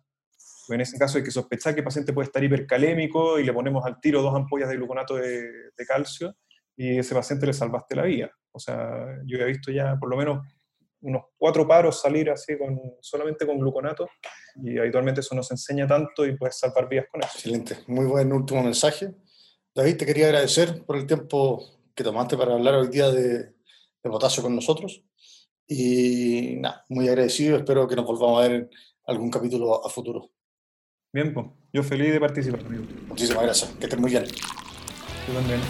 En 0.70 0.82
ese 0.82 0.98
caso 0.98 1.18
hay 1.18 1.24
que 1.24 1.32
sospechar 1.32 1.74
que 1.74 1.82
el 1.82 1.86
paciente 1.86 2.14
puede 2.14 2.28
estar 2.28 2.44
hipercalémico 2.44 3.40
y 3.40 3.44
le 3.44 3.54
ponemos 3.54 3.86
al 3.86 4.00
tiro 4.00 4.22
dos 4.22 4.34
ampollas 4.36 4.70
de 4.70 4.78
gluconato 4.78 5.16
de, 5.16 5.72
calcio 5.88 6.36
y 6.76 6.98
ese 6.98 7.14
paciente 7.14 7.46
le 7.46 7.54
salvaste 7.54 7.96
la 7.96 8.04
vida. 8.04 8.32
O 8.52 8.60
sea, 8.60 9.06
yo 9.26 9.38
he 9.38 9.46
visto 9.46 9.72
ya 9.72 9.98
por 10.00 10.10
lo 10.10 10.18
menos 10.18 10.48
unos 11.06 11.24
cuatro 11.38 11.68
paros 11.68 12.02
salir 12.02 12.30
así 12.30 12.58
con, 12.58 12.80
solamente 13.00 13.46
con 13.46 13.60
gluconato 13.60 14.08
y 14.56 14.78
habitualmente 14.78 15.22
eso 15.22 15.36
no 15.36 15.44
se 15.44 15.54
enseña 15.54 15.88
tanto 15.88 16.26
y 16.26 16.36
puedes 16.36 16.58
salvar 16.58 16.90
vidas 16.90 17.06
con 17.12 17.22
eso. 17.22 17.32
Excelente, 17.36 17.78
muy 17.88 18.06
buen 18.06 18.32
último 18.34 18.64
mensaje. 18.64 19.14
David, 19.74 19.98
te 19.98 20.06
quería 20.06 20.28
agradecer 20.28 20.84
por 20.86 20.98
el 20.98 21.06
tiempo 21.06 21.64
que 21.94 22.04
tomaste 22.04 22.38
para 22.38 22.54
hablar 22.54 22.76
hoy 22.76 22.88
día 22.88 23.12
de, 23.12 23.38
de 23.38 24.10
potasio 24.10 24.42
con 24.42 24.56
nosotros 24.56 25.04
y 25.68 26.58
nada, 26.60 26.84
muy 26.90 27.08
agradecido, 27.08 27.58
espero 27.58 27.88
que 27.88 27.96
nos 27.96 28.06
volvamos 28.06 28.40
a 28.40 28.48
ver 28.48 28.52
en 28.54 28.70
algún 29.06 29.30
capítulo 29.30 29.86
a 29.86 29.90
futuro. 29.90 30.32
Bien, 31.14 31.34
pues, 31.34 31.48
yo 31.72 31.84
feliz 31.84 32.12
de 32.12 32.20
participar. 32.20 32.64
Muchísimas 33.08 33.44
gracias, 33.44 33.72
que 33.72 33.86
estés 33.86 34.00
muy 34.00 34.12
bien. 34.12 34.26
Tú 34.26 35.34
también. 35.34 35.62